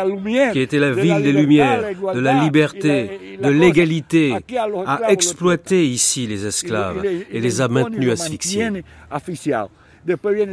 [0.51, 4.33] qui était la ville des Lumières, de la liberté, de l'égalité,
[4.87, 8.69] a exploité ici les esclaves et les a maintenus asphyxiés.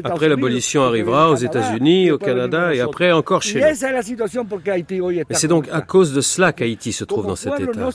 [0.05, 3.66] Après, l'abolition arrivera aux États-Unis, au Canada et après encore chez nous.
[5.31, 7.89] Et c'est donc à cause de cela qu'Haïti se trouve dans cet état.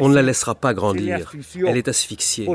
[0.00, 1.32] On ne la laissera pas grandir.
[1.66, 2.46] Elle est asphyxiée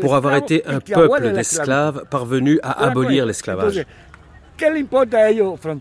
[0.00, 3.84] pour avoir été un peuple d'esclaves parvenu à abolir l'esclavage.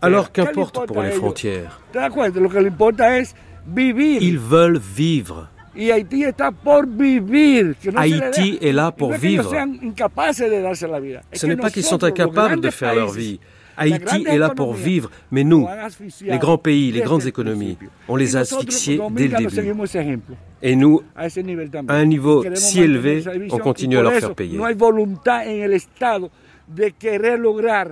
[0.02, 1.80] Alors qu'importe pour les frontières?
[3.68, 5.48] Ils veulent vivre.
[7.96, 9.52] Haïti est là pour vivre.
[11.34, 13.40] Ce n'est pas qu'ils sont incapables de faire leur vie.
[13.76, 15.68] Haïti est là pour vivre, mais nous,
[16.22, 17.78] les grands pays, les grandes économies,
[18.08, 19.74] on les a asphyxiés dès le début.
[20.62, 24.60] Et nous, à un niveau si élevé, on continue à leur faire payer.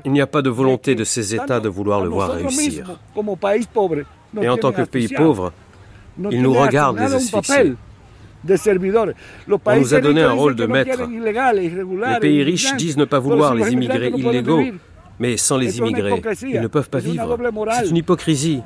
[0.06, 2.98] Il n'y a pas de volonté de ces États de vouloir le voir réussir.
[4.42, 5.52] Et en tant que pays pauvre,
[6.32, 7.74] ils nous regardent les asphyxier.
[9.66, 11.08] On nous a donné un rôle de maître.
[11.08, 14.64] Les pays riches disent ne pas vouloir les immigrés illégaux,
[15.22, 17.38] mais sans les immigrés, ils ne peuvent pas vivre.
[17.76, 18.62] C'est une hypocrisie.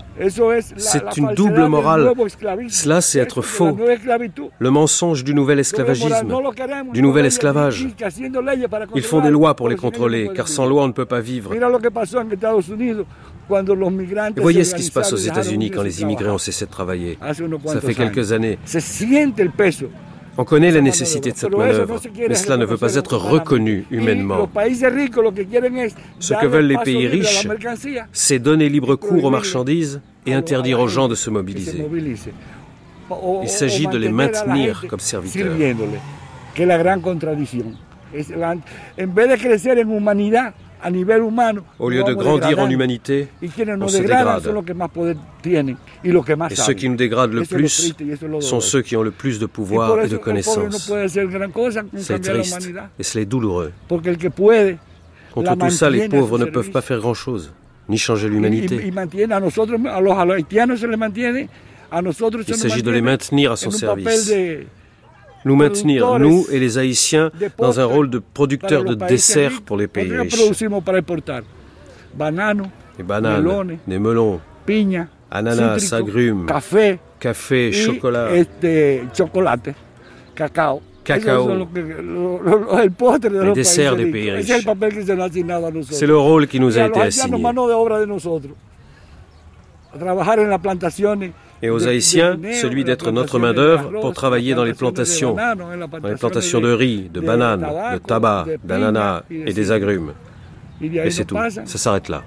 [0.78, 2.14] C'est une double morale.
[2.70, 3.78] Cela, c'est être faux.
[4.58, 6.28] Le mensonge du nouvel esclavagisme,
[6.94, 7.86] du nouvel esclavage.
[8.96, 11.54] Ils font des lois pour les contrôler, car sans loi, on ne peut pas vivre.
[11.54, 11.60] Et
[14.42, 17.20] voyez ce qui se passe aux États-Unis quand les immigrés ont cessé de travailler.
[17.66, 18.58] Ça fait quelques années.
[20.38, 24.50] On connaît la nécessité de cette manœuvre, mais cela ne veut pas être reconnu humainement.
[26.20, 27.48] Ce que veulent les pays riches,
[28.12, 31.86] c'est donner libre cours aux marchandises et interdire aux gens de se mobiliser.
[33.44, 35.56] Il s'agit de les maintenir comme serviteurs.
[41.80, 44.44] Au lieu de grandir en humanité, on se dégrade.
[46.52, 47.94] Et ceux qui nous dégradent le plus
[48.42, 50.92] sont ceux qui ont le plus de pouvoir et de connaissances.
[51.98, 53.72] C'est triste et c'est douloureux.
[55.34, 57.52] Contre tout ça, les pauvres ne peuvent pas faire grand-chose,
[57.90, 58.92] ni changer l'humanité.
[62.48, 64.32] Il s'agit de les maintenir à son service
[65.46, 69.88] nous maintenir, nous et les Haïtiens, dans un rôle de producteur de desserts pour les
[69.88, 70.52] pays riches.
[72.98, 74.40] Des bananes, des melons,
[75.30, 76.48] ananas, agrumes,
[77.20, 78.30] café, chocolat,
[80.36, 80.82] cacao.
[81.04, 81.68] Cacao.
[83.36, 84.52] Les desserts des pays riches.
[85.92, 87.44] C'est le rôle qui nous a été assigné
[91.62, 96.62] et aux Haïtiens celui d'être notre main-d'œuvre pour travailler dans les plantations, dans les plantations
[96.62, 100.14] de riz, de bananes, de tabac, d'ananas et des agrumes.
[100.82, 101.38] Et c'est tout.
[101.50, 102.24] Ça s'arrête là.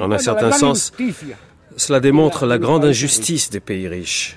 [0.00, 0.92] En un certain sens,
[1.76, 4.36] cela démontre la grande injustice des pays riches,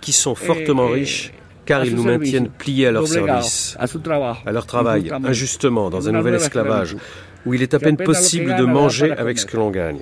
[0.00, 1.32] qui sont fortement riches
[1.66, 6.34] car ils nous maintiennent pliés à leur service, à leur travail, injustement, dans un nouvel
[6.34, 6.96] esclavage,
[7.44, 10.00] où il est à peine possible de manger avec ce que l'on gagne.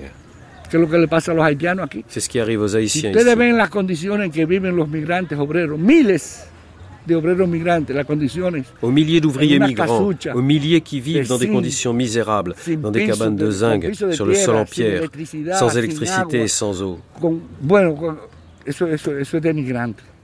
[2.07, 3.17] C'est ce qui arrive aux Haïtiens ici.
[8.81, 13.35] Aux milliers d'ouvriers migrants, aux milliers qui vivent dans des conditions misérables, dans des cabanes
[13.35, 15.03] de zinc, sur le sol en pierre,
[15.53, 16.99] sans électricité et sans eau.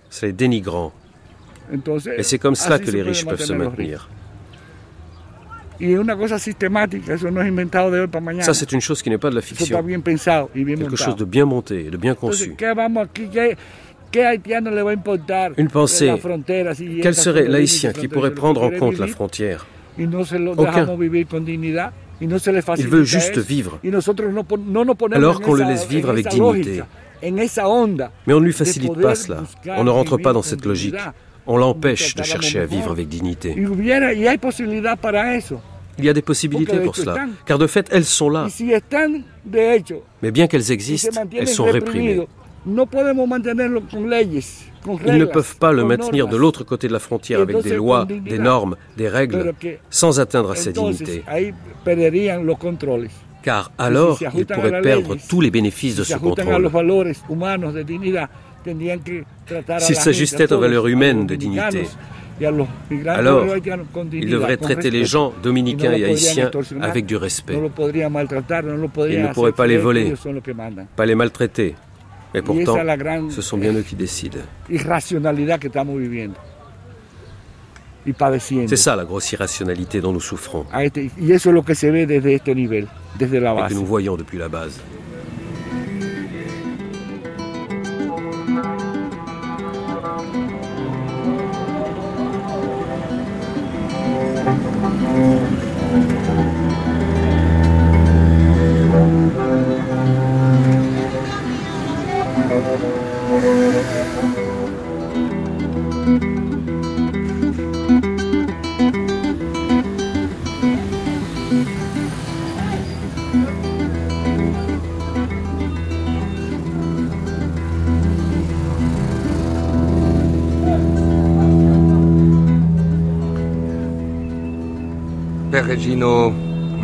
[0.09, 0.91] C'est dénigrant.
[2.17, 4.09] Et c'est comme cela que les riches peuvent se maintenir.
[8.41, 9.83] Ça, c'est une chose qui n'est pas de la fiction.
[9.83, 12.55] Quelque chose de bien monté, de bien conçu.
[15.57, 16.13] Une pensée.
[17.01, 19.65] Quel serait l'haïtien qui pourrait prendre en compte la frontière?
[19.97, 20.87] Aucun.
[22.77, 23.79] Il veut juste vivre.
[25.11, 26.83] Alors qu'on le laisse vivre avec dignité.
[27.23, 29.43] Mais on ne lui facilite pas cela.
[29.77, 30.95] On ne rentre pas dans cette logique.
[31.47, 33.55] On l'empêche de chercher à vivre avec dignité.
[35.97, 37.15] Il y a des possibilités pour cela,
[37.45, 38.47] car de fait, elles sont là.
[40.21, 42.21] Mais bien qu'elles existent, elles sont réprimées.
[42.65, 42.73] Ils
[45.17, 48.39] ne peuvent pas le maintenir de l'autre côté de la frontière avec des lois, des
[48.39, 49.53] normes, des règles,
[49.89, 51.23] sans atteindre à sa dignité.
[53.43, 56.69] Car alors, ils pourraient perdre tous les bénéfices de ce contrôle.
[59.79, 61.87] S'il s'agissait de valeurs humaines de dignité,
[63.07, 63.45] alors
[64.11, 66.51] ils devraient traiter les gens dominicains et haïtiens
[66.81, 67.53] avec du respect.
[67.53, 70.13] Ils ne pourraient pas les voler,
[70.95, 71.75] pas les maltraiter.
[72.33, 72.77] Mais pourtant,
[73.29, 74.39] ce sont bien eux qui décident.
[78.67, 80.65] C'est ça la grosse irrationalité dont nous souffrons.
[80.79, 81.03] Et que
[83.73, 84.79] nous voyons depuis la base.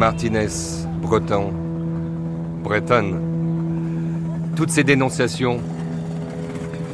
[0.07, 0.47] Martinez,
[1.01, 1.51] breton,
[2.63, 3.19] bretonne,
[4.55, 5.59] toutes ces dénonciations,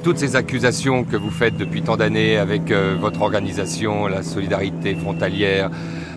[0.03, 4.95] toutes ces accusations que vous faites depuis tant d'années avec euh, votre organisation, la solidarité
[4.95, 5.69] frontalière,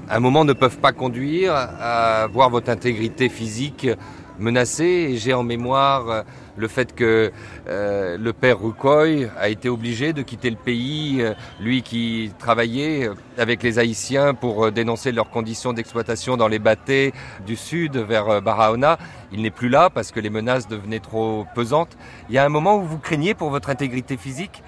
[0.09, 3.89] à un moment ne peuvent pas conduire à voir votre intégrité physique
[4.38, 5.08] menacée.
[5.10, 6.22] Et j'ai en mémoire euh,
[6.56, 7.32] le fait que
[7.68, 13.10] euh, le père Rukoy a été obligé de quitter le pays, euh, lui qui travaillait
[13.38, 17.12] avec les Haïtiens pour dénoncer leurs conditions d'exploitation dans les bâtés
[17.46, 18.98] du sud vers Barahona.
[19.32, 21.96] Il n'est plus là parce que les menaces devenaient trop pesantes.
[22.28, 24.62] Il y a un moment où vous craignez pour votre intégrité physique?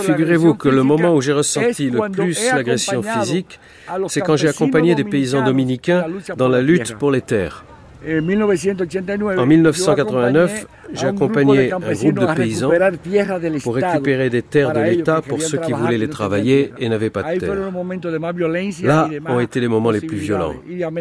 [0.00, 3.60] Figurez-vous que le moment où j'ai ressenti le plus l'agression physique,
[4.08, 6.06] c'est quand j'ai accompagné des paysans dominicains
[6.36, 7.64] dans la lutte pour les terres.
[8.02, 12.70] En 1989, j'ai accompagné un groupe de paysans
[13.62, 17.34] pour récupérer des terres de l'État pour ceux qui voulaient les travailler et n'avaient pas
[17.34, 17.54] de terre.
[18.82, 20.54] Là ont été les moments les plus violents,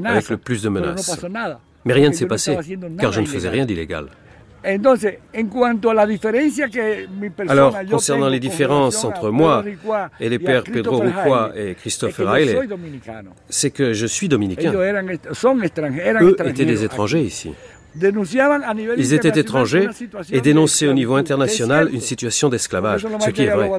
[0.06, 1.26] avec le plus de menaces.
[1.86, 2.58] Mais rien ne s'est passé,
[3.00, 4.08] car je ne faisais rien d'illégal.
[7.48, 9.64] Alors, concernant les différences entre moi
[10.20, 12.60] et les pères Pedro Rucua et Christopher Riley,
[13.50, 14.74] c'est que je suis dominicain.
[16.22, 17.54] Eux étaient des étrangers ici.
[18.98, 19.88] Ils étaient étrangers
[20.32, 23.70] et dénonçaient au niveau international une situation d'esclavage, ce qui est vrai.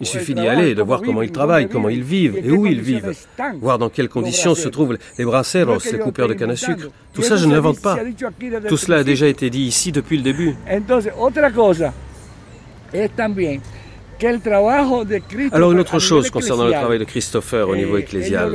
[0.00, 2.36] Il suffit d'y aller et de voir comment ils travaillent, comment ils vivent.
[2.36, 3.12] et où ils vivent,
[3.60, 6.88] voir dans quelles conditions se trouvent les braceros, les coupeurs de canne à sucre.
[7.14, 7.98] Tout ça, je ne l'invente pas.
[8.68, 10.54] Tout cela a déjà été dit ici depuis le début.
[15.52, 18.54] Alors une autre chose concernant le travail de Christopher au niveau eh, ecclésial,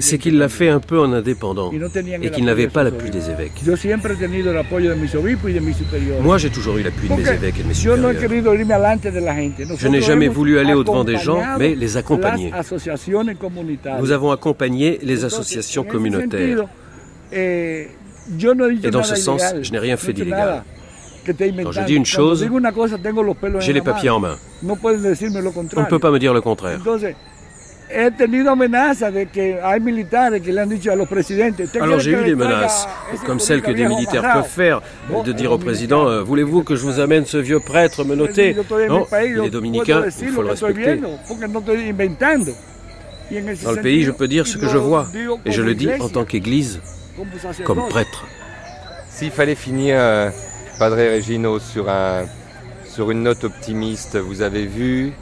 [0.00, 1.70] c'est qu'il l'a fait un peu en indépendant
[2.22, 3.62] et qu'il n'avait pas l'appui des évêques.
[6.22, 8.12] Moi, j'ai toujours eu l'appui de mes évêques et de mes supérieurs.
[9.78, 12.52] Je n'ai jamais voulu aller au-devant des gens, mais les accompagner.
[14.00, 16.64] Nous avons accompagné les associations communautaires.
[17.32, 17.88] Et
[18.90, 20.62] dans ce sens, je n'ai rien fait d'illégal.
[21.62, 22.48] Quand je dis une chose,
[23.60, 24.36] j'ai les papiers en main.
[24.62, 26.80] On ne peut pas me dire le contraire.
[31.80, 32.86] Alors j'ai eu des menaces,
[33.24, 34.82] comme celles que des militaires peuvent faire,
[35.24, 38.54] de dire au président, euh, voulez-vous que je vous amène ce vieux prêtre me noter?
[38.88, 41.00] Non, il est dominicain, il faut le respecter.
[43.64, 45.06] Dans le pays, je peux dire ce que je vois,
[45.46, 46.80] et je le dis en tant qu'Église,
[47.64, 48.26] comme prêtre.
[49.10, 50.30] S'il fallait finir euh,
[50.78, 52.24] Padre Regino, sur, un,
[52.88, 55.12] sur une note optimiste, vous avez vu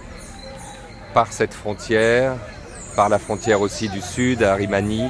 [1.14, 2.36] par cette frontière,
[2.94, 5.04] par la frontière aussi du sud, à Rimani,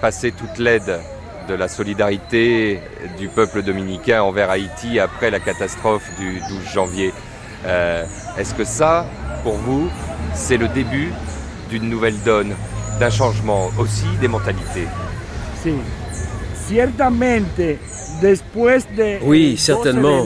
[0.00, 0.98] passer toute l'aide
[1.46, 2.80] de la solidarité
[3.18, 7.12] du peuple dominicain envers Haïti après la catastrophe du 12 janvier.
[7.66, 8.06] Euh,
[8.38, 9.04] est-ce que ça,
[9.42, 9.90] pour vous,
[10.32, 11.12] c'est le début
[11.68, 12.54] d'une nouvelle donne,
[12.98, 14.88] d'un changement aussi des mentalités?
[15.62, 15.74] Si,
[16.66, 17.44] certainement
[19.22, 20.24] oui, certainement.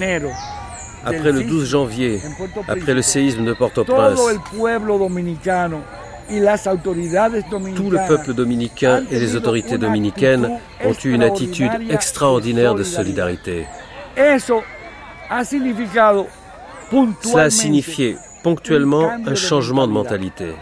[1.04, 2.20] Après le 12 janvier,
[2.66, 4.20] après le séisme de Port-au-Prince,
[7.76, 13.66] tout le peuple dominicain et les autorités dominicaines ont eu une attitude extraordinaire de solidarité.
[17.22, 20.54] Cela a signifié ponctuellement un changement de mentalité.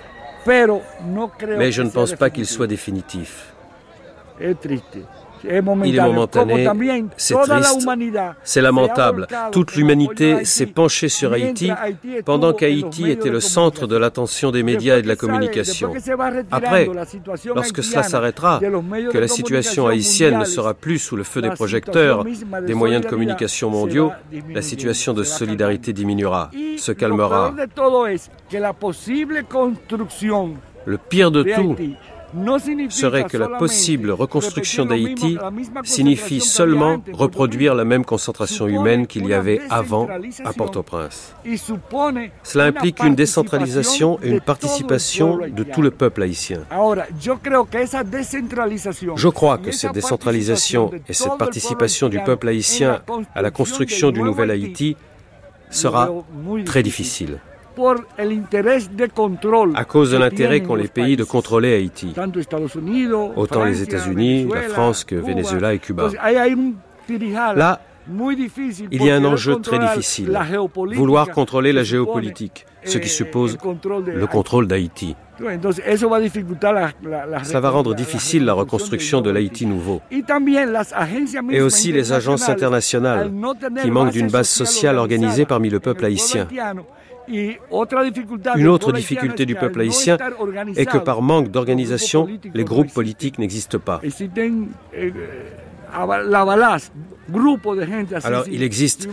[0.46, 3.52] Mais je ne pense pas qu'il soit définitif.
[5.44, 6.69] Il est momentané,
[7.16, 7.89] c'est triste,
[8.44, 9.27] c'est lamentable.
[9.51, 11.70] Toute l'humanité s'est penchée sur Haïti
[12.24, 15.93] pendant qu'Haïti était le centre de l'attention des médias et de la communication.
[16.51, 16.89] Après,
[17.55, 18.60] lorsque cela s'arrêtera,
[19.10, 22.24] que la situation haïtienne ne sera plus sous le feu des projecteurs
[22.66, 24.12] des moyens de communication mondiaux,
[24.52, 27.55] la situation de solidarité diminuera, se calmera.
[30.85, 31.77] Le pire de tout,
[32.88, 35.38] serait que la possible reconstruction d'Haïti
[35.84, 40.09] signifie seulement reproduire la même concentration humaine qu'il y avait avant
[40.44, 41.34] à Port-au-Prince.
[42.42, 46.60] Cela implique une décentralisation et une participation de tout le peuple haïtien.
[49.16, 53.02] Je crois que cette décentralisation et cette participation du peuple haïtien
[53.34, 54.96] à la construction du nouvel Haïti
[55.70, 56.10] sera
[56.64, 57.40] très difficile
[59.74, 62.15] à cause de l'intérêt qu'ont les pays de contrôler Haïti,
[63.36, 66.09] autant les États-Unis, la France que Venezuela et Cuba.
[67.55, 67.81] Là,
[68.90, 70.36] il y a un enjeu très difficile,
[70.94, 73.57] vouloir contrôler la géopolitique, ce qui suppose
[74.07, 75.15] le contrôle d'Haïti.
[75.39, 80.01] Cela va rendre difficile la reconstruction de l'Haïti nouveau.
[81.51, 83.32] Et aussi les agences internationales,
[83.82, 86.47] qui manquent d'une base sociale organisée parmi le peuple haïtien.
[87.32, 90.18] Une autre difficulté du peuple haïtien
[90.76, 94.00] est que par manque d'organisation, les groupes politiques n'existent pas.
[98.24, 99.09] Alors, il existe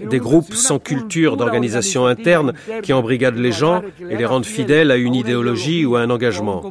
[0.00, 2.52] des groupes sans culture d'organisation interne
[2.82, 6.62] qui embrigadent les gens et les rendent fidèles à une idéologie ou à un engagement.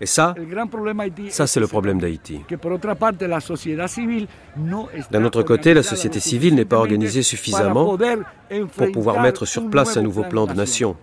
[0.00, 0.34] Et ça,
[1.30, 2.40] ça c'est le problème d'Haïti.
[5.10, 7.96] D'un autre côté, la société civile n'est pas organisée suffisamment
[8.76, 10.96] pour pouvoir mettre sur place un nouveau plan de nation.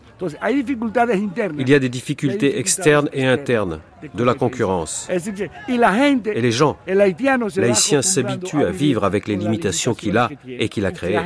[1.59, 3.81] Il y a des difficultés externes et internes,
[4.13, 5.09] de la concurrence.
[5.09, 10.91] Et les gens, l'haïtien s'habitue à vivre avec les limitations qu'il a et qu'il a
[10.91, 11.19] créées.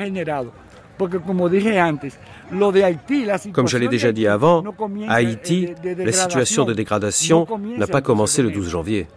[3.54, 4.64] Comme je l'ai déjà dit avant,
[5.08, 7.48] à Haïti, la situation de dégradation
[7.78, 9.08] n'a pas commencé le 12 janvier.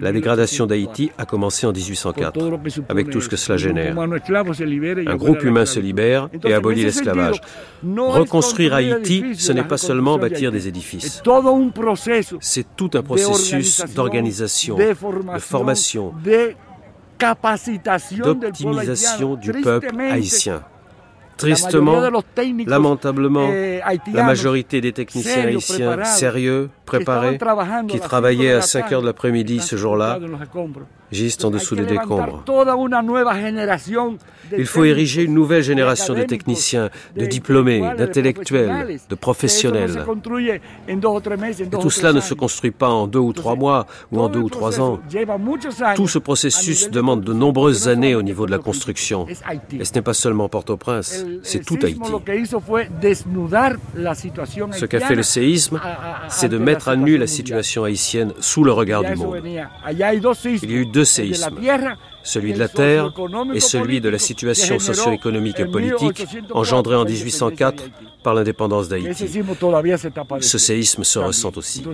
[0.00, 3.98] La dégradation d'Haïti a commencé en 1804, avec tout ce que cela génère.
[3.98, 7.40] Un groupe humain se libère et abolit l'esclavage.
[7.82, 11.20] Reconstruire Haïti, ce n'est pas seulement bâtir des édifices.
[12.40, 16.14] C'est tout un processus d'organisation, de formation,
[17.18, 20.62] d'optimisation du peuple haïtien.
[21.36, 22.00] Tristement,
[22.66, 23.80] lamentablement, eh,
[24.12, 27.38] la majorité des techniciens haïtiens sérieux, préparés,
[27.88, 30.18] qui travaillaient à 5 heures de l'après-midi ce jour-là,
[31.12, 32.44] gisent en dessous des décombres.
[34.56, 40.04] Il faut ériger une nouvelle génération de techniciens, de diplômés, d'intellectuels, de professionnels.
[40.88, 40.98] Et
[41.68, 44.48] tout cela ne se construit pas en deux ou trois mois ou en deux ou
[44.48, 44.98] trois ans.
[45.96, 49.26] Tout ce processus demande de nombreuses années au niveau de la construction.
[49.78, 52.00] Et ce n'est pas seulement Port-au-Prince, c'est tout Haïti.
[54.72, 55.80] Ce qu'a fait le séisme,
[56.28, 59.40] c'est de mettre à la situation haïtienne sous le regard du monde.
[59.44, 60.20] Il y a eu
[60.86, 61.48] deux séismes,
[62.22, 63.12] celui de la terre
[63.54, 67.84] et celui de la situation socio-économique et politique engendrée en 1804
[68.22, 69.26] par l'indépendance d'Haïti.
[70.40, 71.84] Ce séisme se ressent aussi.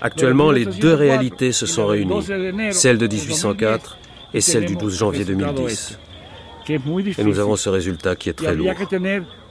[0.00, 2.22] Actuellement, les deux réalités se sont réunies,
[2.72, 3.98] celle de 1804
[4.34, 5.98] et celle du 12 janvier 2010.
[6.68, 8.70] Et nous avons ce résultat qui est très lourd.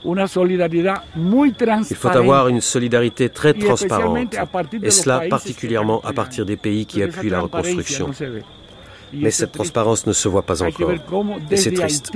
[0.06, 4.36] Il faut avoir une solidarité très transparente,
[4.84, 8.12] et cela particulièrement à partir des pays qui appuient la reconstruction.
[9.14, 10.92] Mais cette transparence ne se voit pas encore,
[11.50, 12.12] et c'est triste.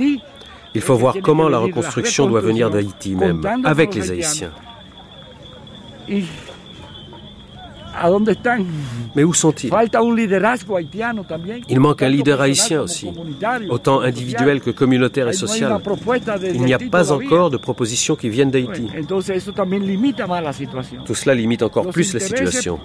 [0.74, 4.52] Il faut voir comment la reconstruction doit venir d'Haïti même, avec les Haïtiens.
[9.14, 9.70] Mais où sont-ils?
[11.68, 13.10] Il manque un leader haïtien aussi,
[13.68, 15.80] autant individuel que communautaire et social.
[16.54, 18.86] Il n'y a pas encore de propositions qui viennent d'Haïti.
[21.04, 22.78] Tout cela limite encore plus la situation.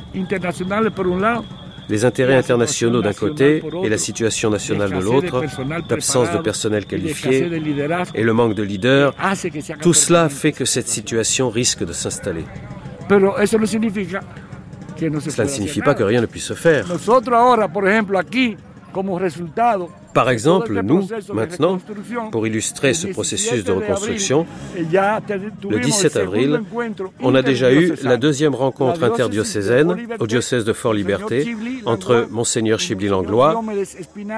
[1.87, 5.43] Les intérêts internationaux d'un côté et la situation nationale de l'autre,
[5.87, 7.47] l'absence de personnel qualifié
[8.15, 9.13] et le manque de leaders,
[9.81, 12.45] tout cela fait que cette situation risque de s'installer.
[14.97, 16.85] Cela ne signifie pas que rien ne puisse se faire.
[20.13, 21.77] Par exemple, nous, maintenant,
[22.31, 24.45] pour illustrer ce processus de reconstruction,
[24.77, 26.61] le 17 avril,
[27.21, 31.53] on a déjà eu la deuxième rencontre interdiocésaine au diocèse de Fort-Liberté
[31.85, 33.61] entre Monseigneur Chibli Langlois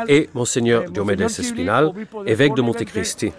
[0.08, 1.92] et Monseigneur Diomedes Espinal,
[2.26, 3.32] évêque de Montecristi.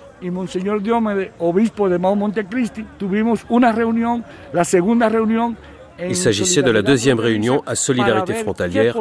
[6.01, 8.97] Il s'agissait de la deuxième réunion à Solidarité frontalière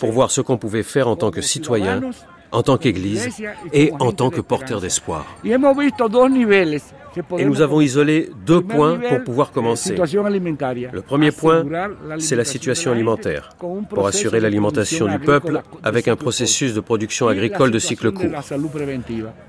[0.00, 2.00] pour voir ce qu'on pouvait faire en tant que citoyen,
[2.52, 3.28] en tant qu'Église
[3.72, 5.26] et en tant que porteur d'espoir.
[7.38, 9.96] Et nous avons isolé deux points pour pouvoir commencer.
[9.96, 11.64] Le premier point,
[12.18, 13.50] c'est la situation alimentaire,
[13.90, 18.30] pour assurer l'alimentation du peuple avec un processus de production agricole de cycle court.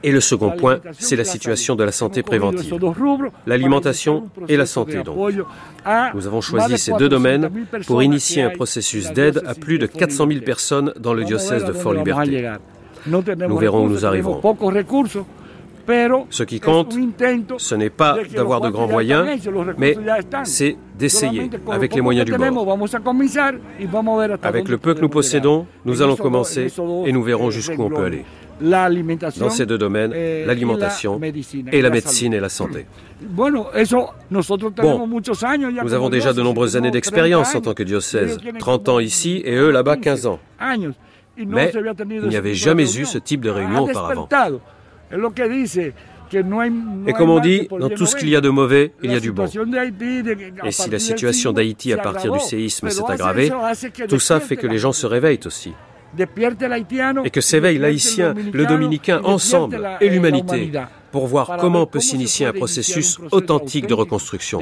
[0.04, 2.74] Et le second point, c'est la situation de la santé préventive.
[3.46, 5.18] L'alimentation et la santé, donc.
[6.14, 7.50] Nous avons choisi ces deux domaines
[7.88, 11.74] pour initier un processus d'aide à plus de 400 000 personnes dans le diocèse de
[11.74, 12.50] Fort-Liberté.
[13.08, 14.42] Nous verrons où nous arriverons.
[16.30, 16.96] Ce qui compte,
[17.58, 19.28] ce n'est pas d'avoir de grands moyens,
[19.78, 19.98] mais
[20.44, 22.78] c'est d'essayer avec les moyens du bord.
[24.44, 26.68] Avec le peu que nous possédons, nous allons commencer
[27.06, 28.26] et nous verrons jusqu'où on peut aller.
[28.62, 30.14] Dans ces deux domaines,
[30.46, 31.20] l'alimentation
[31.72, 32.86] et la médecine et la santé.
[33.22, 33.50] Bon,
[35.84, 39.56] nous avons déjà de nombreuses années d'expérience en tant que diocèse, 30 ans ici et
[39.56, 40.40] eux là-bas 15 ans.
[41.48, 41.72] Mais
[42.10, 44.28] il n'y avait jamais eu ce type de réunion auparavant.
[47.08, 49.20] Et comme on dit, dans tout ce qu'il y a de mauvais, il y a
[49.20, 49.46] du bon.
[50.64, 53.52] Et si la situation d'Haïti à partir du séisme s'est aggravée,
[54.08, 55.74] tout ça fait que les gens se réveillent aussi.
[57.24, 60.72] Et que s'éveillent l'haïtien, le dominicain ensemble et l'humanité
[61.12, 64.62] pour voir comment peut s'initier un processus authentique de reconstruction.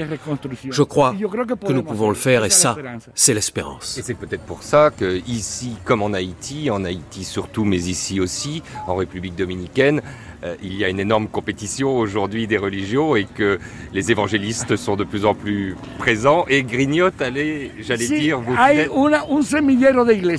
[0.69, 2.75] Je crois que nous pouvons le faire et ça,
[3.13, 3.97] c'est l'espérance.
[3.97, 8.19] Et c'est peut-être pour ça que ici, comme en Haïti, en Haïti surtout, mais ici
[8.19, 10.01] aussi, en République dominicaine,
[10.43, 13.59] euh, il y a une énorme compétition aujourd'hui des religions et que
[13.91, 18.53] les évangélistes sont de plus en plus présents et grignotent, allez, j'allais dire, vos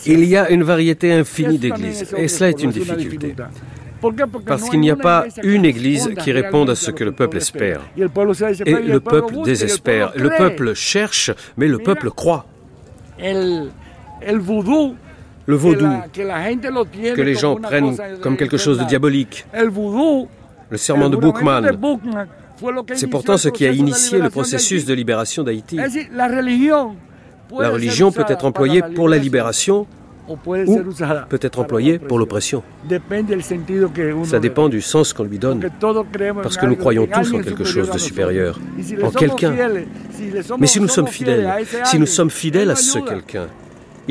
[0.07, 3.35] Il y a une variété infinie d'églises et cela est une difficulté.
[4.47, 7.81] Parce qu'il n'y a pas une église qui réponde à ce que le peuple espère.
[7.97, 10.13] Et le peuple désespère.
[10.17, 12.47] Le peuple cherche, mais le peuple croit.
[13.21, 13.69] Le
[15.57, 19.47] vaudou, que les gens prennent comme quelque chose de diabolique.
[20.71, 21.63] Le serment de Bookman.
[22.95, 25.79] C'est pourtant ce qui a initié le processus de libération d'Haïti.
[27.51, 29.87] La religion peut être employée pour la libération
[30.29, 30.37] ou
[31.29, 32.63] peut être employé pour l'oppression.
[34.25, 35.69] Ça dépend du sens qu'on lui donne,
[36.43, 38.59] parce que nous croyons tous en quelque chose de supérieur,
[39.03, 39.55] en quelqu'un.
[40.59, 41.49] Mais si nous sommes fidèles,
[41.85, 43.47] si nous sommes fidèles à ce quelqu'un,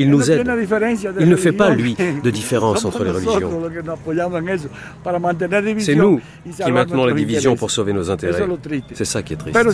[0.00, 0.48] il nous aide.
[1.18, 3.50] Il ne fait pas, lui, de différence entre les religions.
[5.78, 6.20] C'est nous
[6.64, 8.46] qui maintenons la division pour sauver nos intérêts.
[8.94, 9.58] C'est ça qui est triste.
[9.58, 9.72] Mais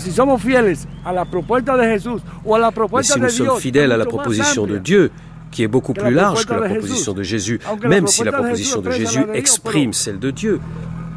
[3.03, 5.11] si nous sommes fidèles à la proposition de Dieu,
[5.55, 8.90] qui est beaucoup plus large que la proposition de Jésus, même si la proposition de
[8.90, 10.60] Jésus exprime celle de Dieu.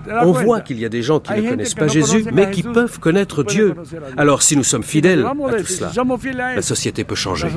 [0.09, 2.99] On voit qu'il y a des gens qui ne connaissent pas Jésus, mais qui peuvent
[2.99, 3.73] connaître Dieu.
[4.15, 5.91] Alors si nous sommes fidèles à tout cela,
[6.55, 7.47] la société peut changer.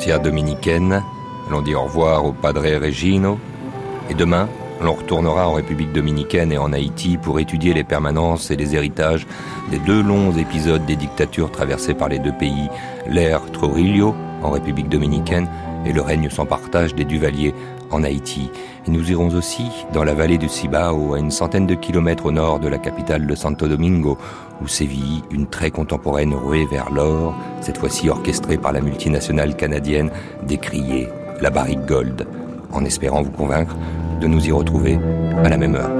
[0.00, 1.02] Frontière dominicaine,
[1.50, 3.38] l'on dit au revoir au Padre Regino,
[4.08, 4.48] et demain,
[4.80, 9.26] l'on retournera en République dominicaine et en Haïti pour étudier les permanences et les héritages
[9.70, 12.70] des deux longs épisodes des dictatures traversées par les deux pays,
[13.08, 15.50] l'ère Trujillo en République dominicaine
[15.84, 17.54] et le règne sans partage des Duvaliers
[17.90, 18.50] en Haïti.
[18.86, 22.32] Et nous irons aussi dans la vallée du Cibao, à une centaine de kilomètres au
[22.32, 24.16] nord de la capitale de Santo Domingo,
[24.62, 30.10] où sévit une très contemporaine ruée vers l'or, cette fois-ci orchestrée par la multinationale canadienne,
[30.42, 31.08] décriée
[31.40, 32.26] la barrique Gold,
[32.72, 33.76] en espérant vous convaincre
[34.20, 34.98] de nous y retrouver
[35.42, 35.90] à la même heure.